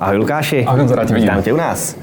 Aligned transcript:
Ahoj 0.00 0.16
Lukáši. 0.16 0.64
Ahoj, 0.64 0.88
rád 0.94 1.04
tě 1.08 1.14
vidím. 1.14 1.28
Vítám 1.28 1.42
tě 1.42 1.52
u 1.52 1.56
nás. 1.56 1.96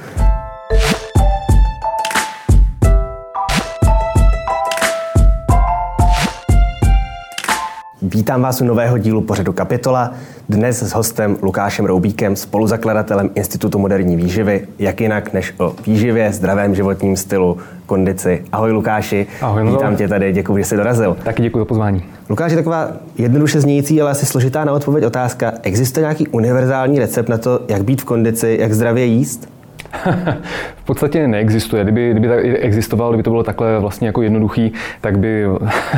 Vítám 8.16 8.42
vás 8.42 8.62
u 8.62 8.66
nového 8.66 8.98
dílu 8.98 9.22
pořadu 9.22 9.54
Kapitola. 9.54 10.14
Dnes 10.50 10.84
s 10.84 10.94
hostem 10.94 11.38
Lukášem 11.42 11.86
Roubíkem, 11.86 12.36
spoluzakladatelem 12.36 13.30
Institutu 13.36 13.80
moderní 13.80 14.16
výživy, 14.16 14.68
jak 14.80 15.02
jinak 15.02 15.34
než 15.34 15.54
o 15.58 15.76
výživě, 15.88 16.34
zdravém 16.34 16.76
životním 16.76 17.18
stylu, 17.18 17.58
kondici. 17.86 18.44
Ahoj 18.52 18.72
Lukáši, 18.72 19.28
Ahoj, 19.42 19.72
vítám 19.72 19.96
tě 19.96 20.08
tady, 20.08 20.34
děkuji, 20.34 20.58
že 20.58 20.64
jsi 20.64 20.76
dorazil. 20.78 21.18
Taky 21.24 21.42
děkuji 21.42 21.60
za 21.60 21.66
pozvání. 21.66 22.04
Lukáši, 22.30 22.56
taková 22.56 22.92
jednoduše 23.18 23.62
znějící, 23.62 24.02
ale 24.02 24.12
asi 24.12 24.26
složitá 24.26 24.66
na 24.66 24.74
odpověď 24.74 25.06
otázka. 25.06 25.54
Existuje 25.64 26.02
nějaký 26.02 26.28
univerzální 26.28 27.00
recept 27.00 27.30
na 27.30 27.38
to, 27.38 27.60
jak 27.68 27.84
být 27.84 28.02
v 28.02 28.06
kondici, 28.06 28.58
jak 28.62 28.74
zdravě 28.74 29.06
jíst? 29.06 29.50
v 30.76 30.86
podstatě 30.86 31.28
neexistuje. 31.28 31.84
Kdyby, 31.84 32.12
kdyby 32.12 32.28
tak 32.28 32.40
existoval, 32.46 33.10
kdyby 33.10 33.24
to 33.24 33.30
bylo 33.30 33.44
takhle 33.44 33.80
vlastně 33.80 34.08
jako 34.08 34.22
jednoduchý, 34.22 34.74
tak 35.02 35.20
by 35.20 35.46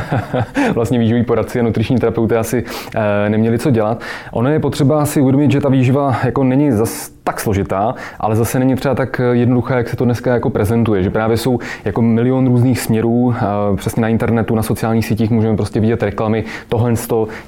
vlastně 0.74 1.00
výživý 1.00 1.24
poradci 1.24 1.60
a 1.60 1.64
nutriční 1.64 1.98
terapeuty 1.98 2.36
asi 2.36 2.64
e, 2.96 3.30
neměli 3.30 3.60
co 3.60 3.72
dělat. 3.72 4.02
Ono 4.32 4.50
je 4.50 4.60
potřeba 4.60 5.06
si 5.06 5.22
uvědomit, 5.22 5.52
že 5.52 5.62
ta 5.62 5.70
výživa 5.70 6.18
jako 6.24 6.44
není 6.44 6.72
zas 6.72 7.17
tak 7.28 7.40
složitá, 7.40 7.96
ale 8.20 8.36
zase 8.36 8.60
není 8.60 8.76
třeba 8.76 8.96
tak 8.96 9.22
jednoduchá, 9.32 9.78
jak 9.78 9.90
se 9.90 9.96
to 9.96 10.06
dneska 10.06 10.34
jako 10.34 10.50
prezentuje, 10.50 11.04
že 11.04 11.10
právě 11.10 11.38
jsou 11.38 11.60
jako 11.86 12.02
milion 12.02 12.48
různých 12.48 12.80
směrů, 12.80 13.36
přesně 13.76 14.02
na 14.02 14.08
internetu, 14.08 14.56
na 14.56 14.64
sociálních 14.64 15.06
sítích 15.06 15.32
můžeme 15.32 15.56
prostě 15.56 15.80
vidět 15.80 16.04
reklamy, 16.04 16.44
tohle 16.70 16.94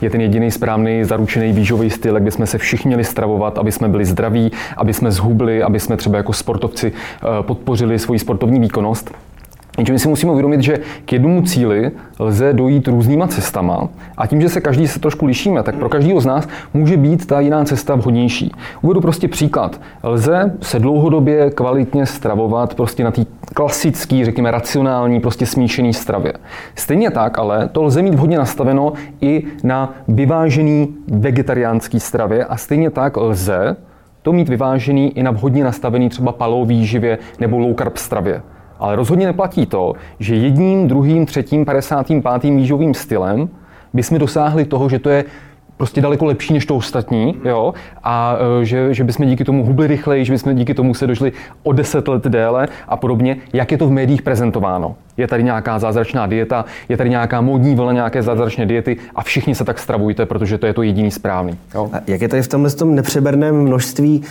je 0.02 0.10
ten 0.10 0.22
jediný 0.22 0.52
správný 0.52 1.04
zaručený 1.04 1.52
výživový 1.52 1.90
styl, 1.90 2.14
jak 2.14 2.24
bychom 2.24 2.46
se 2.46 2.58
všichni 2.58 2.90
měli 2.90 3.04
stravovat, 3.04 3.58
aby 3.58 3.72
jsme 3.72 3.88
byli 3.88 4.06
zdraví, 4.06 4.52
aby 4.78 4.94
jsme 4.94 5.12
zhubli, 5.12 5.64
aby 5.64 5.80
jsme 5.80 5.98
třeba 5.98 6.18
jako 6.18 6.34
sportovci 6.34 6.92
eh, 6.92 7.44
podpořili 7.44 8.00
svoji 8.00 8.20
sportovní 8.20 8.60
výkonnost. 8.60 9.12
Jenže 9.80 9.94
my 9.94 10.00
si 10.00 10.08
musíme 10.08 10.32
uvědomit, 10.32 10.62
že 10.62 10.78
k 11.06 11.14
jednomu 11.14 11.42
cíli 11.42 11.92
lze 12.20 12.54
dojít 12.54 12.88
různýma 12.88 13.28
cestama 13.28 13.90
a 14.18 14.28
tím, 14.28 14.42
že 14.42 14.50
se 14.50 14.62
každý 14.62 14.88
se 14.88 15.00
trošku 15.00 15.26
lišíme, 15.26 15.64
tak 15.64 15.76
pro 15.76 15.90
každého 15.90 16.22
z 16.22 16.26
nás 16.26 16.48
může 16.74 16.98
být 16.98 17.28
ta 17.28 17.40
jiná 17.40 17.64
cesta 17.64 17.96
vhodnější. 17.96 18.52
Uvedu 18.82 19.02
prostě 19.02 19.28
příklad. 19.28 19.82
Lze 20.04 20.58
se 20.62 20.80
dlouhodobě 20.80 21.50
kvalitně 21.50 22.06
stravovat 22.06 22.74
prostě 22.74 23.04
na 23.04 23.12
té 23.12 23.26
klasické, 23.54 24.26
řekněme, 24.26 24.52
racionální, 24.52 25.20
prostě 25.20 25.46
smíšený 25.46 25.94
stravě. 25.94 26.34
Stejně 26.76 27.12
tak 27.12 27.40
ale 27.40 27.70
to 27.72 27.84
lze 27.84 28.02
mít 28.02 28.16
vhodně 28.16 28.38
nastaveno 28.38 28.94
i 29.22 29.44
na 29.64 29.94
vyvážený 30.08 30.96
vegetariánský 31.08 32.00
stravě 32.00 32.46
a 32.46 32.58
stejně 32.58 32.90
tak 32.90 33.18
lze 33.18 33.76
to 34.22 34.34
mít 34.34 34.50
vyvážený 34.50 35.18
i 35.18 35.24
na 35.24 35.32
vhodně 35.32 35.64
nastavený 35.64 36.10
třeba 36.10 36.32
palový 36.32 36.80
výživě 36.80 37.18
nebo 37.40 37.60
low 37.60 37.76
carb 37.76 37.98
stravě. 37.98 38.42
Ale 38.80 38.96
rozhodně 38.96 39.26
neplatí 39.26 39.66
to, 39.66 39.94
že 40.20 40.36
jedním, 40.36 40.88
druhým, 40.88 41.26
třetím, 41.26 41.66
padesátým, 41.66 42.22
pátým 42.22 42.58
výživovým 42.58 42.94
stylem 42.94 43.50
bychom 43.94 44.18
dosáhli 44.18 44.66
toho, 44.66 44.90
že 44.90 45.00
to 45.00 45.10
je 45.10 45.26
prostě 45.80 46.02
daleko 46.02 46.26
lepší 46.26 46.54
než 46.54 46.66
to 46.66 46.76
ostatní, 46.76 47.36
jo, 47.46 47.74
a 48.04 48.38
e, 48.62 48.66
že, 48.66 48.94
že 48.94 49.04
bychom 49.04 49.26
díky 49.26 49.44
tomu 49.44 49.66
hubli 49.66 49.88
rychleji, 49.88 50.26
že 50.26 50.34
bychom 50.34 50.56
díky 50.56 50.74
tomu 50.74 50.94
se 50.94 51.08
došli 51.08 51.32
o 51.64 51.74
deset 51.74 52.08
let 52.08 52.24
déle 52.24 52.68
a 52.88 52.98
podobně, 52.98 53.38
jak 53.54 53.72
je 53.72 53.78
to 53.78 53.88
v 53.88 53.92
médiích 53.92 54.22
prezentováno. 54.22 54.96
Je 55.18 55.28
tady 55.28 55.44
nějaká 55.44 55.80
zázračná 55.80 56.28
dieta, 56.28 56.66
je 56.90 56.98
tady 56.98 57.10
nějaká 57.10 57.42
módní 57.42 57.76
vlna 57.76 57.94
nějaké 57.94 58.24
zázračné 58.24 58.66
diety 58.66 58.98
a 59.16 59.22
všichni 59.24 59.56
se 59.56 59.66
tak 59.66 59.80
stravujte, 59.80 60.26
protože 60.26 60.58
to 60.58 60.66
je 60.66 60.74
to 60.74 60.82
jediný 60.82 61.12
správný. 61.12 61.58
Jo. 61.76 61.90
A 61.94 61.98
jak 62.08 62.22
je 62.22 62.28
tady 62.28 62.42
v 62.42 62.48
tomhle 62.48 62.72
tom 62.72 62.96
nepřeberném 62.96 63.56
množství 63.56 64.24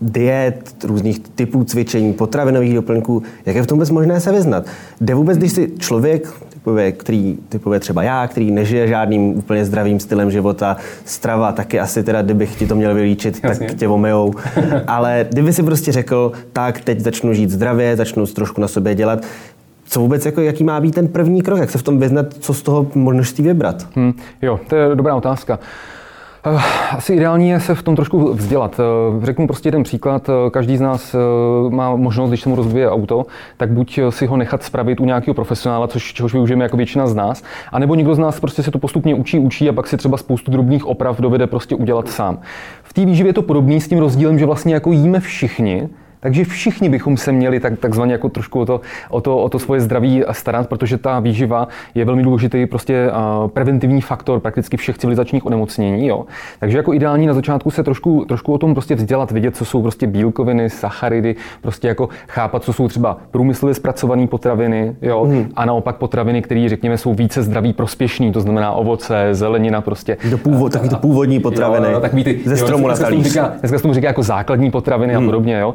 diet, 0.00 0.84
různých 0.84 1.18
typů 1.18 1.64
cvičení, 1.64 2.12
potravinových 2.12 2.74
doplňků, 2.74 3.22
jak 3.46 3.56
je 3.56 3.62
v 3.62 3.66
tom 3.66 3.76
vůbec 3.76 3.90
možné 3.90 4.20
se 4.20 4.32
vyznat? 4.32 4.66
Jde 5.00 5.14
vůbec, 5.14 5.38
když 5.38 5.52
si 5.52 5.72
člověk, 5.78 6.32
typově, 6.64 6.92
který, 6.92 7.38
typově 7.48 7.80
třeba 7.80 8.02
já, 8.02 8.26
který 8.26 8.50
nežije 8.50 8.88
žádným 8.88 9.22
úplně 9.38 9.64
zdravým 9.64 10.00
stylem 10.00 10.30
života, 10.30 10.76
strava 11.04 11.52
taky 11.52 11.80
asi 11.80 12.02
teda, 12.02 12.22
kdybych 12.22 12.56
ti 12.58 12.66
to 12.66 12.74
měl 12.74 12.94
vylíčit, 12.94 13.40
Jasně. 13.44 13.68
tak 13.68 13.76
tě 13.76 13.88
omejou. 13.88 14.34
Ale 14.86 15.26
kdyby 15.30 15.52
si 15.52 15.62
prostě 15.62 15.92
řekl, 15.92 16.32
tak 16.52 16.80
teď 16.80 17.00
začnu 17.00 17.34
žít 17.34 17.50
zdravě, 17.50 17.96
začnu 17.96 18.26
trošku 18.26 18.60
na 18.60 18.68
sobě 18.68 18.94
dělat, 18.94 19.24
co 19.84 20.00
vůbec, 20.00 20.26
jako, 20.26 20.40
jaký 20.40 20.64
má 20.64 20.80
být 20.80 20.94
ten 20.94 21.08
první 21.08 21.42
krok, 21.42 21.58
jak 21.58 21.70
se 21.70 21.78
v 21.78 21.82
tom 21.82 21.98
vyznat, 21.98 22.26
co 22.40 22.54
z 22.54 22.62
toho 22.62 22.86
množství 22.94 23.44
vybrat? 23.44 23.86
Hmm, 23.94 24.12
jo, 24.42 24.60
to 24.68 24.76
je 24.76 24.94
dobrá 24.94 25.14
otázka. 25.14 25.58
Eh, 25.58 25.93
asi 26.90 27.14
ideální 27.14 27.48
je 27.48 27.60
se 27.60 27.74
v 27.74 27.82
tom 27.82 27.96
trošku 27.96 28.32
vzdělat. 28.32 28.80
Eh, 28.80 29.26
řeknu 29.26 29.46
prostě 29.46 29.68
jeden 29.68 29.82
příklad. 29.82 30.28
Eh, 30.28 30.50
každý 30.50 30.76
z 30.76 30.80
nás 30.80 31.16
má 31.68 31.96
možnost, 31.96 32.30
když 32.30 32.40
se 32.40 32.48
mu 32.48 32.56
rozvíje 32.56 32.90
auto, 32.90 33.26
tak 33.56 33.70
buď 33.70 34.00
si 34.10 34.26
ho 34.26 34.36
nechat 34.36 34.62
spravit 34.62 35.00
u 35.00 35.04
nějakého 35.04 35.34
profesionála, 35.34 35.88
což, 35.88 36.12
čehož 36.12 36.32
využijeme 36.32 36.64
jako 36.64 36.76
většina 36.76 37.06
z 37.06 37.14
nás, 37.14 37.42
anebo 37.72 37.94
někdo 37.94 38.14
z 38.14 38.18
nás 38.18 38.40
prostě 38.40 38.62
se 38.62 38.70
to 38.70 38.78
postupně 38.78 39.14
učí, 39.14 39.38
učí 39.38 39.68
a 39.68 39.72
pak 39.72 39.86
si 39.86 39.96
třeba 39.96 40.16
spoustu 40.16 40.50
drobných 40.50 40.86
oprav 40.86 41.20
dovede 41.20 41.46
prostě 41.46 41.74
udělat 41.74 42.08
sám. 42.08 42.38
V 42.82 42.92
té 42.92 43.04
výživě 43.04 43.30
je 43.30 43.34
to 43.34 43.42
podobný 43.42 43.80
s 43.80 43.88
tím 43.88 43.98
rozdílem, 43.98 44.38
že 44.38 44.46
vlastně 44.46 44.74
jako 44.74 44.92
jíme 44.92 45.20
všichni, 45.20 45.88
takže 46.24 46.44
všichni 46.44 46.88
bychom 46.88 47.16
se 47.16 47.32
měli 47.32 47.60
tak, 47.60 47.78
takzvaně 47.78 48.12
jako 48.12 48.28
trošku 48.28 48.60
o 48.60 48.66
to, 48.66 48.80
o, 49.10 49.20
to, 49.20 49.38
o 49.38 49.48
to 49.48 49.58
svoje 49.58 49.80
zdraví 49.80 50.24
starat, 50.32 50.68
protože 50.68 50.98
ta 50.98 51.20
výživa 51.20 51.68
je 51.94 52.04
velmi 52.04 52.22
důležitý 52.22 52.66
prostě 52.66 53.10
preventivní 53.46 54.00
faktor 54.00 54.40
prakticky 54.40 54.76
všech 54.76 54.98
civilizačních 54.98 55.46
onemocnění. 55.46 56.06
Jo. 56.06 56.24
Takže 56.60 56.76
jako 56.76 56.94
ideální 56.94 57.26
na 57.26 57.34
začátku 57.34 57.70
se 57.70 57.82
trošku, 57.82 58.24
trošku 58.28 58.52
o 58.52 58.58
tom 58.58 58.74
prostě 58.74 58.94
vzdělat, 58.94 59.30
vidět, 59.30 59.56
co 59.56 59.64
jsou 59.64 59.82
prostě 59.82 60.06
bílkoviny, 60.06 60.70
sacharidy, 60.70 61.36
prostě 61.60 61.88
jako 61.88 62.08
chápat, 62.28 62.64
co 62.64 62.72
jsou 62.72 62.88
třeba 62.88 63.18
průmyslově 63.30 63.74
zpracované 63.74 64.26
potraviny, 64.26 64.96
jo, 65.02 65.24
mm. 65.24 65.48
a 65.56 65.64
naopak 65.64 65.96
potraviny, 65.96 66.42
které 66.42 66.68
řekněme 66.68 66.98
jsou 66.98 67.14
více 67.14 67.42
zdraví 67.42 67.72
prospěšný, 67.72 68.32
to 68.32 68.40
znamená 68.40 68.72
ovoce, 68.72 69.28
zelenina 69.32 69.80
prostě. 69.80 70.16
To 70.30 70.38
původ, 70.38 70.72
takový 70.72 70.88
ty 70.90 70.96
původní 70.96 71.40
potraviny. 71.40 71.92
Jo, 71.92 72.00
takový 72.00 72.24
ty, 72.24 72.40
ze 72.44 72.56
stromu 72.56 72.82
jo, 72.82 72.88
dneska, 72.88 73.10
na 73.10 73.16
dneska, 73.16 73.52
dneska 73.60 73.78
se 73.78 73.82
tomu 73.82 73.94
říká 73.94 74.06
jako 74.06 74.22
základní 74.22 74.70
potraviny 74.70 75.12
mm. 75.12 75.16
a 75.16 75.18
hmm. 75.18 75.28
podobně. 75.28 75.58
Jo. 75.58 75.74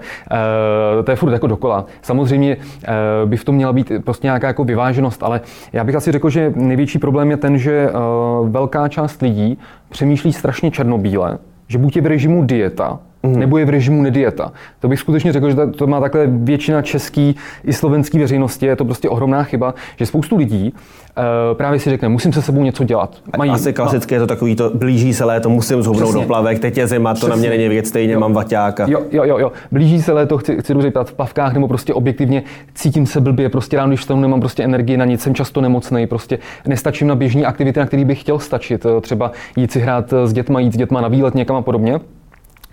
Uh, 0.97 1.03
to 1.03 1.11
je 1.11 1.15
furt 1.15 1.31
jako 1.31 1.47
dokola. 1.47 1.85
Samozřejmě 2.01 2.55
uh, 2.55 3.29
by 3.29 3.37
v 3.37 3.43
tom 3.43 3.55
měla 3.55 3.73
být 3.73 3.91
prostě 4.03 4.27
nějaká 4.27 4.47
jako 4.47 4.63
vyváženost, 4.63 5.23
ale 5.23 5.41
já 5.73 5.83
bych 5.83 5.95
asi 5.95 6.11
řekl, 6.11 6.29
že 6.29 6.53
největší 6.55 6.99
problém 6.99 7.31
je 7.31 7.37
ten, 7.37 7.57
že 7.57 7.89
uh, 7.91 8.49
velká 8.49 8.87
část 8.87 9.21
lidí 9.21 9.57
přemýšlí 9.89 10.33
strašně 10.33 10.71
černobíle, 10.71 11.37
že 11.67 11.77
buď 11.77 11.95
je 11.95 12.01
v 12.01 12.05
režimu 12.05 12.43
dieta, 12.43 12.99
mm. 13.23 13.39
nebo 13.39 13.57
je 13.57 13.65
v 13.65 13.69
režimu 13.69 14.01
nedieta. 14.01 14.51
To 14.79 14.87
bych 14.87 14.99
skutečně 14.99 15.31
řekl, 15.31 15.49
že 15.49 15.55
to 15.55 15.87
má 15.87 15.99
takhle 15.99 16.27
většina 16.27 16.81
český 16.81 17.35
i 17.63 17.73
slovenský 17.73 18.19
veřejnosti. 18.19 18.65
Je 18.65 18.75
to 18.75 18.85
prostě 18.85 19.09
ohromná 19.09 19.43
chyba, 19.43 19.73
že 19.97 20.05
spoustu 20.05 20.37
lidí 20.37 20.73
uh, 20.73 21.57
právě 21.57 21.79
si 21.79 21.89
řekne, 21.89 22.09
musím 22.09 22.33
se 22.33 22.41
sebou 22.41 22.63
něco 22.63 22.83
dělat. 22.83 23.17
Mají, 23.37 23.51
Asi 23.51 23.73
klasické 23.73 24.15
je 24.15 24.19
to 24.19 24.27
takový, 24.27 24.55
to 24.55 24.71
blíží 24.73 25.13
se 25.13 25.25
léto, 25.25 25.49
musím 25.49 25.83
zhubnout 25.83 26.13
do 26.13 26.21
plavek, 26.21 26.59
teď 26.59 26.77
je 26.77 26.87
zima, 26.87 27.13
Přesně. 27.13 27.29
to 27.29 27.35
na 27.35 27.39
mě 27.39 27.49
není 27.49 27.69
věc, 27.69 27.87
stejně 27.87 28.13
jo. 28.13 28.19
mám 28.19 28.33
vaťáka. 28.33 28.85
Jo, 28.89 29.01
jo, 29.11 29.23
jo, 29.23 29.37
jo, 29.37 29.51
blíží 29.71 30.01
se 30.01 30.11
léto, 30.11 30.37
chci, 30.37 30.57
chci 30.57 30.73
dobře 30.73 30.91
v 31.03 31.13
plavkách, 31.13 31.53
nebo 31.53 31.67
prostě 31.67 31.93
objektivně 31.93 32.43
cítím 32.75 33.05
se 33.05 33.21
blbě, 33.21 33.49
prostě 33.49 33.77
ráno, 33.77 33.89
když 33.89 33.99
vstanu, 33.99 34.21
nemám 34.21 34.39
prostě 34.39 34.63
energii 34.63 34.97
na 34.97 35.05
nic, 35.05 35.21
jsem 35.21 35.35
často 35.35 35.61
nemocný, 35.61 36.07
prostě 36.07 36.39
nestačím 36.67 37.07
na 37.07 37.15
běžní 37.15 37.45
aktivity, 37.45 37.79
na 37.79 37.85
které 37.85 38.05
bych 38.05 38.19
chtěl 38.19 38.39
stačit, 38.39 38.85
eh, 38.85 39.01
třeba 39.01 39.31
jít 39.57 39.71
si 39.71 39.79
hrát 39.79 40.13
s 40.25 40.33
dětma, 40.33 40.59
jít 40.59 40.73
s 40.73 40.77
dětma 40.77 41.01
na 41.01 41.07
výlet 41.07 41.35
někam 41.35 41.55
a 41.55 41.61
podobně. 41.61 41.99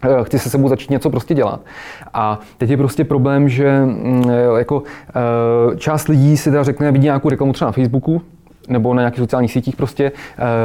Eh, 0.03 0.25
chci 0.25 0.39
se 0.39 0.51
sebou 0.51 0.69
začít 0.69 0.91
něco 0.91 1.11
prostě 1.11 1.35
dělat. 1.35 1.61
A 2.15 2.41
teď 2.59 2.71
je 2.71 2.77
prostě 2.77 3.05
problém, 3.05 3.49
že 3.49 3.81
mm, 3.85 4.31
eh, 4.31 4.59
jako 4.59 4.83
eh, 5.09 5.77
část 5.77 6.09
lidí 6.09 6.37
si 6.37 6.51
teda 6.51 6.63
řekne, 6.63 6.93
vidí 6.93 7.05
nějakou 7.05 7.29
reklamu 7.29 7.53
třeba 7.53 7.69
na 7.69 7.73
Facebooku, 7.73 8.23
nebo 8.69 8.95
na 8.95 9.03
nějakých 9.03 9.19
sociálních 9.19 9.53
sítích 9.53 9.77
prostě 9.77 10.13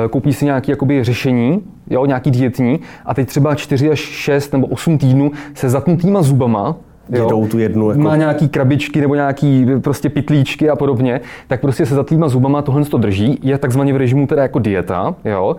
koupí 0.09 0.33
si 0.33 0.45
nějaké 0.45 0.71
jakoby 0.71 1.03
řešení, 1.03 1.61
jo, 1.89 2.05
nějaký 2.05 2.31
dietní 2.31 2.79
a 3.05 3.13
teď 3.13 3.27
třeba 3.27 3.55
4 3.55 3.89
až 3.89 3.99
6 3.99 4.53
nebo 4.53 4.67
8 4.67 4.97
týdnů 4.97 5.31
se 5.53 5.69
zatnutýma 5.69 6.21
zubama 6.21 6.75
Jedou 7.09 7.47
tu 7.47 7.59
jednu. 7.59 7.89
Jako... 7.89 8.01
Má 8.01 8.15
nějaký 8.15 8.49
krabičky 8.49 9.01
nebo 9.01 9.15
nějaký 9.15 9.65
prostě 9.81 10.09
pitlíčky 10.09 10.69
a 10.69 10.75
podobně, 10.75 11.21
tak 11.47 11.61
prostě 11.61 11.85
se 11.85 11.95
zatlýma 11.95 12.27
zubama 12.27 12.61
tohle 12.61 12.85
to 12.85 12.97
drží, 12.97 13.39
je 13.43 13.57
takzvaně 13.57 13.93
v 13.93 13.97
režimu 13.97 14.27
teda 14.27 14.41
jako 14.41 14.59
dieta, 14.59 15.15
jo 15.25 15.55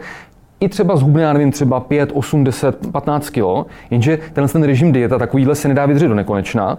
i 0.62 0.68
třeba 0.68 0.96
zhubne, 0.96 1.22
já 1.22 1.32
nevím, 1.32 1.52
třeba 1.52 1.80
5, 1.80 2.10
8, 2.14 2.44
10, 2.44 2.92
15 2.92 3.30
kg, 3.30 3.42
jenže 3.90 4.18
tenhle 4.32 4.48
ten 4.48 4.62
režim 4.62 4.92
dieta 4.92 5.18
takovýhle 5.18 5.54
se 5.54 5.68
nedá 5.68 5.86
vydržet 5.86 6.08
do 6.08 6.14
nekonečna. 6.14 6.78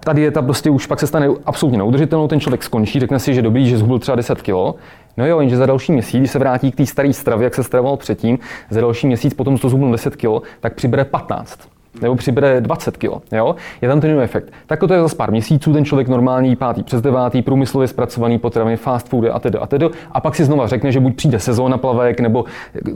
Ta 0.00 0.12
dieta 0.12 0.42
prostě 0.42 0.70
už 0.70 0.86
pak 0.86 1.00
se 1.00 1.06
stane 1.06 1.28
absolutně 1.46 1.78
neudržitelnou, 1.78 2.28
ten 2.28 2.40
člověk 2.40 2.62
skončí, 2.62 3.00
řekne 3.00 3.18
si, 3.18 3.34
že 3.34 3.42
dobrý, 3.42 3.68
že 3.68 3.78
zhubil 3.78 3.98
třeba 3.98 4.16
10 4.16 4.42
kg. 4.42 4.78
No 5.16 5.26
jo, 5.26 5.40
jenže 5.40 5.56
za 5.56 5.66
další 5.66 5.92
měsíc, 5.92 6.20
když 6.20 6.30
se 6.30 6.38
vrátí 6.38 6.72
k 6.72 6.76
té 6.76 6.86
staré 6.86 7.12
stravě, 7.12 7.44
jak 7.44 7.54
se 7.54 7.62
stravoval 7.62 7.96
předtím, 7.96 8.38
za 8.70 8.80
další 8.80 9.06
měsíc 9.06 9.34
potom, 9.34 9.58
co 9.58 9.68
zhubnul 9.68 9.92
10 9.92 10.16
kg, 10.16 10.26
tak 10.60 10.74
přibere 10.74 11.04
15 11.04 11.73
nebo 12.02 12.14
přibere 12.14 12.60
20 12.60 12.96
kg. 12.96 13.10
Jo? 13.32 13.56
Je 13.82 13.88
tam 13.88 14.00
ten 14.00 14.20
efekt. 14.20 14.52
Tak 14.66 14.80
to 14.80 14.94
je 14.94 15.02
za 15.02 15.14
pár 15.16 15.30
měsíců, 15.30 15.72
ten 15.72 15.84
člověk 15.84 16.08
normální 16.08 16.56
pátý 16.56 16.82
přes 16.82 17.02
devátý, 17.02 17.42
průmyslově 17.42 17.88
zpracovaný 17.88 18.38
potraviny, 18.38 18.76
fast 18.76 19.08
foody 19.08 19.30
a 19.30 19.38
tedy 19.38 19.58
a 19.58 19.66
tedy. 19.66 19.88
A 20.12 20.20
pak 20.20 20.34
si 20.34 20.44
znova 20.44 20.66
řekne, 20.66 20.92
že 20.92 21.00
buď 21.00 21.16
přijde 21.16 21.38
sezóna 21.38 21.78
plavek 21.78 22.20
nebo 22.20 22.44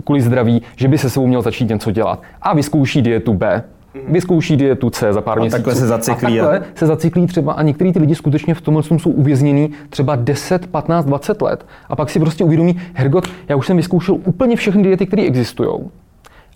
kvůli 0.05 0.21
zdraví, 0.21 0.62
že 0.77 0.89
by 0.89 0.99
se 0.99 1.11
sebou 1.11 1.27
měl 1.27 1.43
začít 1.43 1.69
něco 1.69 1.91
dělat. 1.91 2.23
A 2.43 2.55
vyzkouší 2.55 3.03
dietu 3.03 3.35
B, 3.35 3.62
vyzkouší 4.09 4.56
dietu 4.56 4.91
C 4.91 5.12
za 5.12 5.21
pár 5.21 5.39
a 5.39 5.41
měsíců. 5.41 5.56
Takhle 5.56 5.75
se 5.75 5.87
zacyklí. 5.87 6.41
A 6.41 6.47
takhle 6.47 6.69
se 6.75 6.87
zacyklí 6.87 7.27
třeba 7.27 7.53
a 7.53 7.62
některý 7.62 7.93
ty 7.93 7.99
lidi 7.99 8.15
skutečně 8.15 8.55
v 8.55 8.61
tomhle 8.61 8.83
jsou 8.83 9.11
uvěznění 9.11 9.71
třeba 9.91 10.17
10, 10.17 10.67
15, 10.67 11.05
20 11.05 11.43
let 11.43 11.67
a 11.89 11.97
pak 11.97 12.11
si 12.11 12.21
prostě 12.21 12.45
uvědomí, 12.45 12.81
Hergot, 12.95 13.29
já 13.49 13.56
už 13.56 13.67
jsem 13.67 13.77
vyzkoušel 13.77 14.15
úplně 14.25 14.56
všechny 14.56 14.83
diety, 14.83 15.06
které 15.06 15.23
existují 15.23 15.71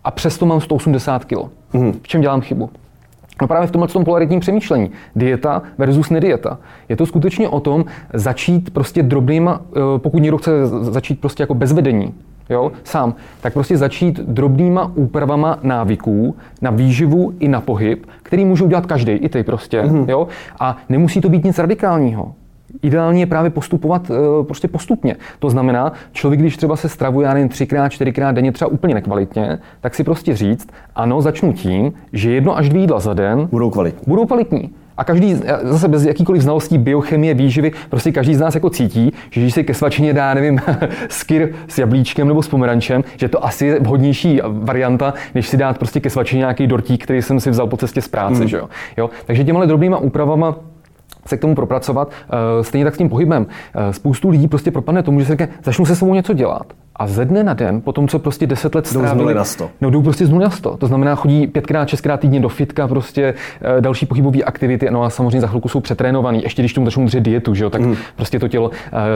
a 0.04 0.10
přesto 0.10 0.46
mám 0.46 0.60
180 0.60 1.24
kg. 1.24 1.38
Mm. 1.72 1.92
V 2.02 2.08
čem 2.08 2.20
dělám 2.20 2.40
chybu? 2.40 2.70
No 3.40 3.48
právě 3.48 3.66
v 3.66 3.70
tomhle 3.70 3.88
tom 3.88 4.04
polaritním 4.04 4.40
přemýšlení. 4.40 4.90
Dieta 5.16 5.62
versus 5.78 6.10
nedieta. 6.10 6.58
Je 6.88 6.96
to 6.96 7.06
skutečně 7.06 7.48
o 7.48 7.60
tom 7.60 7.84
začít 8.14 8.70
prostě 8.70 9.02
drobnýma, 9.02 9.60
eh, 9.76 9.80
pokud 9.96 10.18
někdo 10.22 10.38
chce 10.38 10.66
začít 10.66 11.20
prostě 11.20 11.42
jako 11.42 11.54
bez 11.54 11.72
vedení, 11.72 12.14
jo, 12.50 12.72
sám, 12.84 13.14
tak 13.40 13.52
prostě 13.52 13.76
začít 13.76 14.20
drobnýma 14.20 14.92
úpravama 14.94 15.58
návyků 15.62 16.36
na 16.62 16.70
výživu 16.70 17.32
i 17.38 17.48
na 17.48 17.60
pohyb, 17.60 18.06
který 18.22 18.44
můžou 18.44 18.68
dělat 18.68 18.86
každý, 18.86 19.12
i 19.12 19.28
ty 19.28 19.42
prostě, 19.42 19.82
mm-hmm. 19.82 20.10
jo, 20.10 20.28
a 20.60 20.76
nemusí 20.88 21.20
to 21.20 21.28
být 21.28 21.44
nic 21.44 21.58
radikálního. 21.58 22.34
Ideální 22.82 23.20
je 23.20 23.26
právě 23.26 23.50
postupovat 23.50 24.10
uh, 24.10 24.16
prostě 24.46 24.68
postupně. 24.68 25.16
To 25.38 25.50
znamená, 25.50 25.92
člověk, 26.12 26.40
když 26.40 26.56
třeba 26.56 26.76
se 26.76 26.88
stravuje, 26.88 27.26
já 27.26 27.34
nevím, 27.34 27.48
třikrát, 27.48 27.88
čtyřikrát 27.88 28.32
denně 28.32 28.52
třeba 28.52 28.70
úplně 28.70 28.94
nekvalitně, 28.94 29.58
tak 29.80 29.94
si 29.94 30.04
prostě 30.04 30.36
říct, 30.36 30.68
ano, 30.94 31.22
začnu 31.22 31.52
tím, 31.52 31.92
že 32.12 32.30
jedno 32.30 32.56
až 32.56 32.68
dvě 32.68 32.80
jídla 32.80 33.00
za 33.00 33.14
den 33.14 33.48
budou 33.52 33.70
kvalitní. 33.70 34.02
Budou 34.06 34.26
kvalitní. 34.26 34.70
A 34.96 35.04
každý, 35.04 35.40
zase 35.62 35.88
bez 35.88 36.04
jakýkoliv 36.04 36.42
znalostí 36.42 36.78
biochemie, 36.78 37.34
výživy, 37.34 37.72
prostě 37.90 38.12
každý 38.12 38.34
z 38.34 38.40
nás 38.40 38.54
jako 38.54 38.70
cítí, 38.70 39.12
že 39.30 39.40
když 39.40 39.54
si 39.54 39.64
ke 39.64 39.74
svačině 39.74 40.12
dá, 40.12 40.34
nevím, 40.34 40.60
skyr 41.08 41.54
s 41.68 41.78
jablíčkem 41.78 42.28
nebo 42.28 42.42
s 42.42 42.48
pomerančem, 42.48 43.04
že 43.16 43.28
to 43.28 43.44
asi 43.44 43.66
je 43.66 43.80
vhodnější 43.80 44.40
varianta, 44.44 45.14
než 45.34 45.48
si 45.48 45.56
dát 45.56 45.78
prostě 45.78 46.00
ke 46.00 46.10
svačině 46.10 46.38
nějaký 46.38 46.66
dortík, 46.66 47.04
který 47.04 47.22
jsem 47.22 47.40
si 47.40 47.50
vzal 47.50 47.66
po 47.66 47.76
cestě 47.76 48.02
z 48.02 48.08
práce, 48.08 48.40
mm. 48.40 48.48
že 48.48 48.56
jo? 48.56 48.68
jo? 48.96 49.10
Takže 49.26 49.44
těmhle 49.44 49.66
drobnýma 49.66 49.98
úpravama 49.98 50.56
se 51.26 51.36
k 51.36 51.40
tomu 51.40 51.54
propracovat. 51.54 52.10
Eh, 52.10 52.64
stejně 52.64 52.84
tak 52.84 52.94
s 52.94 52.98
tím 52.98 53.08
pohybem. 53.08 53.46
Eh, 53.74 53.92
spoustu 53.92 54.28
lidí 54.28 54.48
prostě 54.48 54.70
propadne 54.70 55.02
tomu, 55.02 55.20
že 55.20 55.26
se 55.26 55.32
řekne, 55.32 55.48
začnu 55.64 55.86
se 55.86 55.96
sebou 55.96 56.14
něco 56.14 56.32
dělat. 56.32 56.66
A 56.96 57.06
ze 57.06 57.24
dne 57.24 57.42
na 57.44 57.54
den, 57.54 57.80
po 57.80 57.92
tom, 57.92 58.08
co 58.08 58.18
prostě 58.18 58.46
10 58.46 58.74
let 58.74 58.86
strávili... 58.86 59.24
Jdou 59.24 59.32
z 59.32 59.34
na 59.34 59.44
100. 59.44 59.70
No, 59.80 59.90
jdou 59.90 60.02
prostě 60.02 60.26
z 60.26 60.30
nuly 60.30 60.44
na 60.44 60.50
100. 60.50 60.76
To 60.76 60.86
znamená, 60.86 61.14
chodí 61.14 61.46
pětkrát, 61.46 61.88
šestkrát 61.88 62.20
týdně 62.20 62.40
do 62.40 62.48
fitka, 62.48 62.88
prostě 62.88 63.34
eh, 63.60 63.80
další 63.80 64.06
pohybové 64.06 64.42
aktivity, 64.42 64.90
no 64.90 65.02
a 65.02 65.10
samozřejmě 65.10 65.40
za 65.40 65.46
chvilku 65.46 65.68
jsou 65.68 65.80
přetrénovaný. 65.80 66.42
Ještě 66.42 66.62
když 66.62 66.72
tomu 66.72 66.86
začnou 66.86 67.04
držet 67.04 67.20
dietu, 67.20 67.54
že 67.54 67.64
jo, 67.64 67.70
tak 67.70 67.80
mm. 67.80 67.96
prostě 68.16 68.38
to 68.38 68.48
tělo 68.48 68.70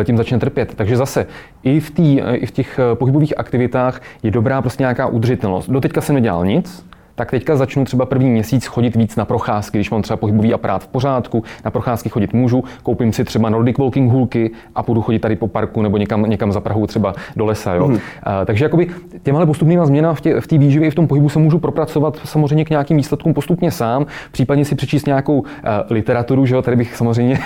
tím 0.04 0.16
začne 0.16 0.38
trpět. 0.38 0.74
Takže 0.74 0.96
zase 0.96 1.26
i 1.62 1.80
v, 1.80 1.90
tý, 1.90 2.20
i 2.20 2.46
v 2.46 2.50
těch 2.50 2.80
pohybových 2.94 3.38
aktivitách 3.38 4.00
je 4.22 4.30
dobrá 4.30 4.62
prostě 4.62 4.82
nějaká 4.82 5.06
udržitelnost. 5.06 5.70
Doteďka 5.70 6.00
jsem 6.00 6.14
nedělal 6.14 6.46
nic, 6.46 6.84
tak 7.16 7.30
teďka 7.30 7.56
začnu 7.56 7.84
třeba 7.84 8.06
první 8.06 8.30
měsíc 8.30 8.66
chodit 8.66 8.96
víc 8.96 9.16
na 9.16 9.24
procházky, 9.24 9.78
když 9.78 9.90
mám 9.90 10.02
třeba 10.02 10.16
pohybový 10.16 10.54
aparát 10.54 10.82
v 10.82 10.88
pořádku, 10.88 11.44
na 11.64 11.70
procházky 11.70 12.08
chodit 12.08 12.32
můžu, 12.32 12.64
koupím 12.82 13.12
si 13.12 13.24
třeba 13.24 13.50
Nordic 13.50 13.78
Walking 13.78 14.12
hulky 14.12 14.50
a 14.74 14.82
půjdu 14.82 15.02
chodit 15.02 15.18
tady 15.18 15.36
po 15.36 15.48
parku 15.48 15.82
nebo 15.82 15.96
někam, 15.96 16.22
někam 16.22 16.52
za 16.52 16.60
Prahu 16.60 16.86
třeba 16.86 17.14
do 17.36 17.44
lesa. 17.44 17.74
Jo? 17.74 17.88
Mm. 17.88 17.94
Uh, 17.94 18.00
takže 18.44 18.64
jakoby 18.64 18.86
těmhle 19.22 19.46
postupnýma 19.46 19.86
změnama 19.86 20.14
v 20.14 20.20
té 20.20 20.40
v 20.40 20.58
výživě 20.58 20.88
i 20.88 20.90
v 20.90 20.94
tom 20.94 21.06
pohybu 21.06 21.28
se 21.28 21.38
můžu 21.38 21.58
propracovat 21.58 22.20
samozřejmě 22.24 22.64
k 22.64 22.70
nějakým 22.70 22.96
výsledkům 22.96 23.34
postupně 23.34 23.70
sám, 23.70 24.06
případně 24.32 24.64
si 24.64 24.74
přečíst 24.74 25.06
nějakou 25.06 25.38
uh, 25.38 25.46
literaturu, 25.90 26.46
že 26.46 26.54
jo? 26.54 26.62
tady 26.62 26.76
bych 26.76 26.96
samozřejmě 26.96 27.38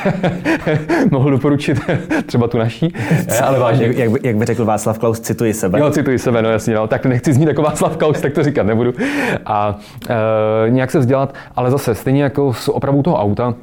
mohl 1.11 1.31
doporučit 1.31 1.81
třeba 2.26 2.49
tu 2.49 2.58
naší, 2.58 2.94
ale 3.43 3.58
vážně. 3.58 3.87
Jak, 3.87 3.96
jak, 3.96 4.11
by, 4.11 4.19
jak 4.22 4.37
by 4.37 4.44
řekl 4.44 4.64
Václav 4.64 4.99
Klaus, 4.99 5.20
cituji 5.20 5.55
sebe. 5.55 5.81
Jo, 5.81 5.90
cituji 5.90 6.19
sebe, 6.19 6.43
no 6.43 6.50
jasně, 6.50 6.75
no, 6.75 6.87
tak 6.87 7.06
nechci 7.06 7.32
znít 7.32 7.49
jako 7.49 7.62
Václav 7.62 7.96
Klaus, 7.96 8.20
tak 8.20 8.32
to 8.32 8.44
říkat 8.44 8.67
nebudu. 8.67 8.93
A 9.46 9.59
e, 9.68 10.70
nějak 10.70 10.90
se 10.90 10.98
vzdělat, 10.98 11.34
ale 11.56 11.70
zase 11.70 11.94
stejně 11.94 12.22
jako 12.22 12.52
s 12.52 12.68
opravou 12.68 13.02
toho 13.02 13.16
auta, 13.16 13.54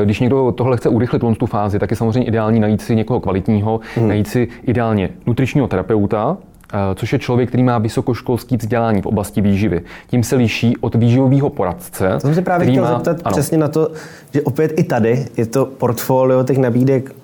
e, 0.00 0.04
když 0.04 0.20
někdo 0.20 0.52
tohle 0.52 0.76
chce 0.76 0.88
urychlit 0.88 1.22
tu 1.38 1.46
fázi, 1.46 1.78
tak 1.78 1.90
je 1.90 1.96
samozřejmě 1.96 2.28
ideální 2.28 2.60
najít 2.60 2.80
si 2.80 2.96
někoho 2.96 3.20
kvalitního, 3.20 3.80
hmm. 3.96 4.08
najít 4.08 4.28
si 4.28 4.48
ideálně 4.62 5.08
nutričního 5.26 5.66
terapeuta, 5.66 6.36
e, 6.72 6.94
což 6.94 7.12
je 7.12 7.18
člověk, 7.18 7.48
který 7.48 7.62
má 7.62 7.78
vysokoškolský 7.78 8.56
vzdělání 8.56 9.02
v 9.02 9.06
oblasti 9.06 9.40
výživy. 9.40 9.80
Tím 10.06 10.22
se 10.22 10.36
liší 10.36 10.76
od 10.80 10.94
výživového 10.94 11.50
poradce. 11.50 12.08
To 12.14 12.20
jsem 12.20 12.34
se 12.34 12.42
právě 12.42 12.70
chtěl 12.70 12.84
má, 12.84 12.94
zeptat 12.94 13.16
ano. 13.24 13.32
přesně 13.32 13.58
na 13.58 13.68
to, 13.68 13.88
že 14.34 14.42
opět 14.42 14.72
i 14.76 14.84
tady 14.84 15.26
je 15.36 15.46
to 15.46 15.66
portfolio 15.66 16.44
těch 16.44 16.58
nabídek 16.58 17.14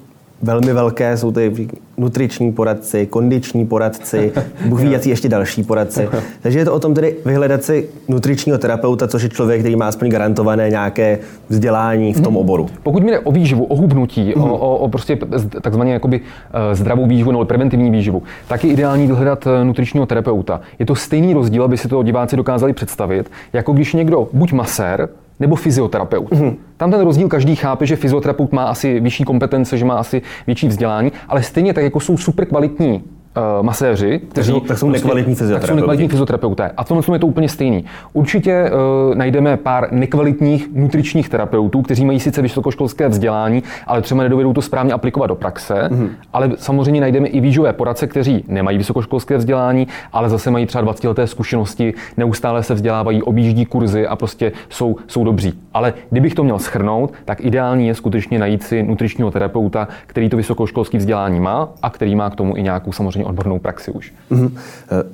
velmi 0.42 0.72
velké, 0.72 1.16
jsou 1.16 1.32
tady 1.32 1.68
nutriční 1.96 2.52
poradci, 2.52 3.06
kondiční 3.06 3.66
poradci, 3.66 4.32
Bůh 4.66 4.80
ví, 4.80 4.92
jaký 4.92 5.08
ještě 5.08 5.28
další 5.28 5.62
poradci. 5.62 6.08
Takže 6.40 6.58
je 6.58 6.64
to 6.64 6.74
o 6.74 6.80
tom 6.80 6.94
tedy 6.94 7.16
vyhledat 7.24 7.64
si 7.64 7.88
nutričního 8.08 8.58
terapeuta, 8.58 9.08
což 9.08 9.22
je 9.22 9.28
člověk, 9.28 9.60
který 9.60 9.76
má 9.76 9.88
aspoň 9.88 10.10
garantované 10.10 10.70
nějaké 10.70 11.18
vzdělání 11.48 12.12
v 12.12 12.20
tom 12.20 12.32
mhm. 12.32 12.36
oboru. 12.36 12.66
Pokud 12.82 13.02
mi 13.02 13.10
jde 13.10 13.18
o 13.18 13.32
výživu, 13.32 13.64
o 13.64 13.76
hubnutí, 13.76 14.34
o, 14.34 14.44
o, 14.44 14.76
o 14.76 14.88
prostě 14.88 15.18
takzvaně 15.62 15.92
jakoby 15.92 16.20
eh, 16.20 16.74
zdravou 16.74 17.06
výživu 17.06 17.32
nebo 17.32 17.44
preventivní 17.44 17.90
výživu, 17.90 18.22
tak 18.48 18.64
je 18.64 18.70
ideální 18.70 19.06
vyhledat 19.06 19.46
eh, 19.46 19.64
nutričního 19.64 20.06
terapeuta. 20.06 20.60
Je 20.78 20.86
to 20.86 20.94
stejný 20.94 21.34
rozdíl, 21.34 21.64
aby 21.64 21.76
si 21.78 21.88
to 21.88 22.02
diváci 22.02 22.36
dokázali 22.36 22.72
představit, 22.72 23.30
jako 23.52 23.72
když 23.72 23.94
někdo 23.94 24.28
buď 24.32 24.52
masér, 24.52 25.08
nebo 25.42 25.56
fyzioterapeut. 25.56 26.30
Mm-hmm. 26.30 26.56
Tam 26.76 26.90
ten 26.90 27.00
rozdíl 27.00 27.28
každý 27.28 27.56
chápe, 27.56 27.86
že 27.86 27.96
fyzioterapeut 27.96 28.52
má 28.52 28.64
asi 28.64 29.00
vyšší 29.00 29.24
kompetence, 29.24 29.78
že 29.78 29.84
má 29.84 29.94
asi 29.94 30.22
větší 30.46 30.68
vzdělání, 30.68 31.12
ale 31.28 31.42
stejně 31.42 31.74
tak 31.74 31.84
jako 31.84 32.00
jsou 32.00 32.16
super 32.16 32.46
kvalitní 32.46 33.02
uh, 33.36 33.64
maséři, 33.66 34.20
kteří 34.28 34.52
tak 34.52 34.78
jsou 34.78 34.86
prostě, 34.86 35.04
nekvalitní 35.04 35.34
fyzioterapeuti. 35.34 35.68
jsou 35.68 35.76
nekvalitní 35.76 36.08
fyzioterapeuté. 36.08 36.70
A 36.76 36.84
v 36.84 36.88
tomhle 36.88 37.16
je 37.16 37.18
to 37.18 37.26
úplně 37.26 37.48
stejný. 37.48 37.84
Určitě 38.12 38.70
uh, 38.70 39.14
najdeme 39.14 39.56
pár 39.56 39.88
nekvalitních 39.92 40.68
nutričních 40.74 41.28
terapeutů, 41.28 41.82
kteří 41.82 42.04
mají 42.04 42.20
sice 42.20 42.42
vysokoškolské 42.42 43.08
vzdělání, 43.08 43.62
ale 43.86 44.02
třeba 44.02 44.22
nedovedou 44.22 44.52
to 44.52 44.62
správně 44.62 44.92
aplikovat 44.92 45.26
do 45.26 45.34
praxe. 45.34 45.74
Mm-hmm. 45.74 46.08
Ale 46.32 46.50
samozřejmě 46.56 47.00
najdeme 47.00 47.28
i 47.28 47.40
výživové 47.40 47.72
poradce, 47.72 48.06
kteří 48.06 48.44
nemají 48.48 48.78
vysokoškolské 48.78 49.36
vzdělání, 49.36 49.86
ale 50.12 50.28
zase 50.28 50.50
mají 50.50 50.66
třeba 50.66 50.82
20 50.82 51.08
leté 51.08 51.26
zkušenosti, 51.26 51.94
neustále 52.16 52.62
se 52.62 52.74
vzdělávají, 52.74 53.22
objíždí 53.22 53.66
kurzy 53.66 54.06
a 54.06 54.16
prostě 54.16 54.52
jsou, 54.68 54.96
jsou 55.06 55.24
dobří. 55.24 55.60
Ale 55.74 55.94
kdybych 56.10 56.34
to 56.34 56.44
měl 56.44 56.58
schrnout, 56.58 57.12
tak 57.24 57.40
ideální 57.40 57.88
je 57.88 57.94
skutečně 57.94 58.38
najít 58.38 58.62
si 58.62 58.82
nutričního 58.82 59.30
terapeuta, 59.30 59.88
který 60.06 60.28
to 60.28 60.36
vysokoškolské 60.36 60.98
vzdělání 60.98 61.40
má 61.40 61.68
a 61.82 61.90
který 61.90 62.14
má 62.14 62.30
k 62.30 62.34
tomu 62.34 62.56
i 62.56 62.62
nějakou 62.62 62.92
samozřejmě 62.92 63.21
samozřejmě 63.22 63.30
odbornou 63.30 63.58
praxi 63.58 63.90
už. 63.90 64.12
Mm-hmm. 64.30 64.50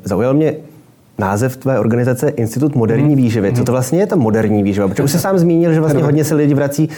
Zaujal 0.04 0.34
mě 0.34 0.54
název 1.18 1.56
tvé 1.56 1.78
organizace 1.78 2.28
Institut 2.28 2.74
moderní 2.74 3.14
mm-hmm. 3.14 3.16
výživy. 3.16 3.52
Co 3.52 3.64
to 3.64 3.72
vlastně 3.72 3.98
je 3.98 4.06
ta 4.06 4.16
moderní 4.16 4.62
výživa? 4.62 4.88
Protože 4.88 5.02
už 5.02 5.10
se 5.10 5.18
sám 5.18 5.38
zmínil, 5.38 5.72
že 5.72 5.80
vlastně 5.80 6.02
hodně 6.02 6.24
se 6.24 6.34
lidi 6.34 6.54
vrací 6.54 6.88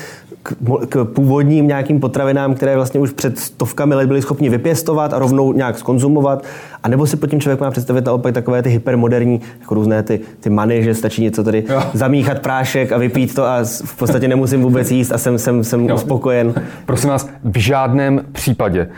k, 0.43 0.55
k 0.89 1.05
původním 1.05 1.67
nějakým 1.67 2.01
potravinám, 2.01 2.55
které 2.55 2.77
vlastně 2.77 3.01
už 3.01 3.13
před 3.13 3.39
stovkami 3.39 3.95
let 3.95 4.07
byli 4.07 4.23
schopni 4.23 4.49
vypěstovat 4.49 5.13
a 5.13 5.19
rovnou 5.19 5.53
nějak 5.53 5.79
skonzumovat. 5.79 6.45
A 6.83 6.89
nebo 6.89 7.07
si 7.07 7.17
pod 7.17 7.31
tím 7.31 7.41
člověk 7.41 7.61
má 7.61 7.71
představit 7.71 8.05
naopak 8.05 8.35
takové 8.35 8.63
ty 8.63 8.71
hypermoderní, 8.71 9.41
jako 9.61 9.75
různé 9.75 10.03
ty, 10.03 10.21
ty 10.41 10.51
many, 10.51 10.85
že 10.85 10.95
stačí 10.95 11.23
něco 11.23 11.45
tady 11.45 11.65
jo. 11.69 11.83
zamíchat 11.93 12.39
prášek 12.39 12.93
a 12.93 12.99
vypít 12.99 13.35
to 13.35 13.45
a 13.45 13.65
v 13.85 13.97
podstatě 13.97 14.29
nemusím 14.29 14.63
vůbec 14.63 14.91
jíst 14.91 15.13
a 15.13 15.19
jsem, 15.19 15.39
jsem, 15.39 15.65
jsem 15.65 15.89
jo. 15.89 15.95
uspokojen. 15.95 16.55
Prosím 16.87 17.11
vás, 17.11 17.31
v 17.45 17.59
žádném 17.59 18.25
případě. 18.33 18.89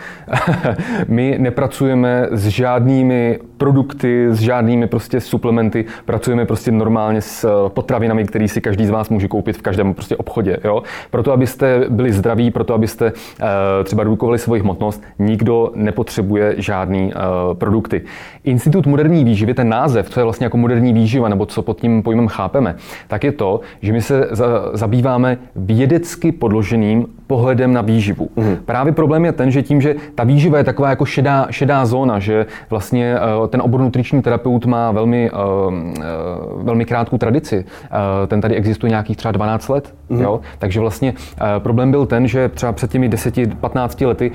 My 1.09 1.37
nepracujeme 1.39 2.29
s 2.31 2.47
žádnými 2.47 3.39
produkty, 3.57 4.27
s 4.31 4.41
žádnými 4.41 4.87
prostě 4.87 5.21
suplementy, 5.21 5.85
pracujeme 6.05 6.47
prostě 6.47 6.73
normálně 6.73 7.21
s 7.21 7.45
eh, 7.45 7.71
potravinami, 7.71 8.25
které 8.25 8.49
si 8.49 8.61
každý 8.61 8.87
z 8.87 8.91
vás 8.91 9.09
může 9.09 9.29
koupit 9.29 9.57
v 9.57 9.63
každém 9.63 9.95
prostě 9.95 10.17
obchodě. 10.17 10.59
Jo? 10.65 10.83
Proto, 11.11 11.33
abyste 11.33 11.85
byli 11.89 12.13
zdraví, 12.13 12.51
proto, 12.51 12.75
abyste 12.75 13.13
uh, 13.13 13.49
třeba 13.85 14.03
redukovali 14.03 14.39
svoji 14.39 14.61
hmotnost, 14.61 15.03
nikdo 15.19 15.73
nepotřebuje 15.75 16.55
žádný 16.59 17.13
uh, 17.15 17.55
produkty. 17.73 18.03
Institut 18.45 18.87
moderní 18.87 19.25
výživy, 19.25 19.55
ten 19.55 19.69
název, 19.69 20.11
co 20.11 20.21
je 20.21 20.25
vlastně 20.25 20.47
jako 20.47 20.57
moderní 20.57 20.93
výživa, 20.93 21.29
nebo 21.29 21.47
co 21.47 21.63
pod 21.63 21.81
tím 21.81 22.03
pojmem 22.03 22.29
chápeme, 22.29 22.77
tak 23.09 23.25
je 23.25 23.33
to, 23.33 23.61
že 23.83 23.93
my 23.93 24.03
se 24.03 24.29
za, 24.31 24.47
zabýváme 24.73 25.39
vědecky 25.57 26.33
podloženým 26.33 27.07
pohledem 27.27 27.73
na 27.73 27.81
výživu. 27.81 28.29
Mm. 28.37 28.57
Právě 28.65 28.93
problém 28.93 29.25
je 29.25 29.33
ten, 29.33 29.51
že 29.51 29.63
tím, 29.63 29.81
že 29.81 29.95
ta 30.15 30.25
výživa 30.25 30.59
je 30.59 30.65
taková 30.65 30.89
jako 30.91 31.05
šedá, 31.05 31.47
šedá 31.51 31.87
zóna, 31.87 32.19
že 32.19 32.47
vlastně 32.71 33.17
uh, 33.41 33.47
ten 33.49 33.63
obor 33.63 33.81
nutriční 33.81 34.23
terapeut 34.23 34.67
má 34.67 34.93
velmi, 34.93 35.31
uh, 35.31 35.39
uh, 35.75 36.63
velmi 36.63 36.85
krátkou 36.85 37.19
tradici. 37.19 37.65
Ten 38.27 38.41
tady 38.41 38.55
existuje 38.55 38.91
nějakých 38.91 39.17
třeba 39.17 39.33
12 39.33 39.69
let. 39.69 39.95
Mm. 40.09 40.21
Jo? 40.21 40.41
Takže 40.59 40.81
vlastně 40.81 41.15
problém 41.59 41.91
byl 41.91 42.07
ten, 42.07 42.27
že 42.27 42.49
třeba 42.49 42.73
před 42.73 42.91
těmi 42.91 43.09
10-15 43.09 44.07
lety 44.07 44.33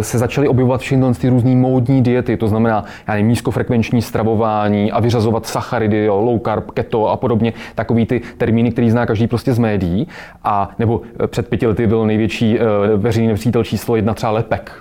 se 0.00 0.18
začaly 0.18 0.48
objevovat 0.48 0.80
všechny 0.80 1.14
ty 1.14 1.28
různé 1.28 1.56
módní 1.56 2.02
diety, 2.02 2.36
to 2.36 2.48
znamená 2.48 2.57
já 2.66 2.84
nevím, 3.08 3.28
nízkofrekvenční 3.28 4.02
stravování 4.02 4.92
a 4.92 5.00
vyřazovat 5.00 5.46
sacharidy, 5.46 6.04
jo, 6.04 6.20
low 6.20 6.40
carb, 6.44 6.70
keto 6.70 7.08
a 7.08 7.16
podobně, 7.16 7.52
takový 7.74 8.06
ty 8.06 8.20
termíny, 8.38 8.70
který 8.70 8.90
zná 8.90 9.06
každý 9.06 9.26
prostě 9.26 9.52
z 9.52 9.58
médií. 9.58 10.08
A 10.44 10.70
nebo 10.78 11.00
před 11.26 11.48
pěti 11.48 11.66
lety 11.66 11.86
byl 11.86 12.06
největší 12.06 12.58
uh, 12.58 12.64
veřejný 13.02 13.28
nepřítel 13.28 13.64
číslo 13.64 13.96
jedna 13.96 14.14
třeba 14.14 14.32
lepek 14.32 14.72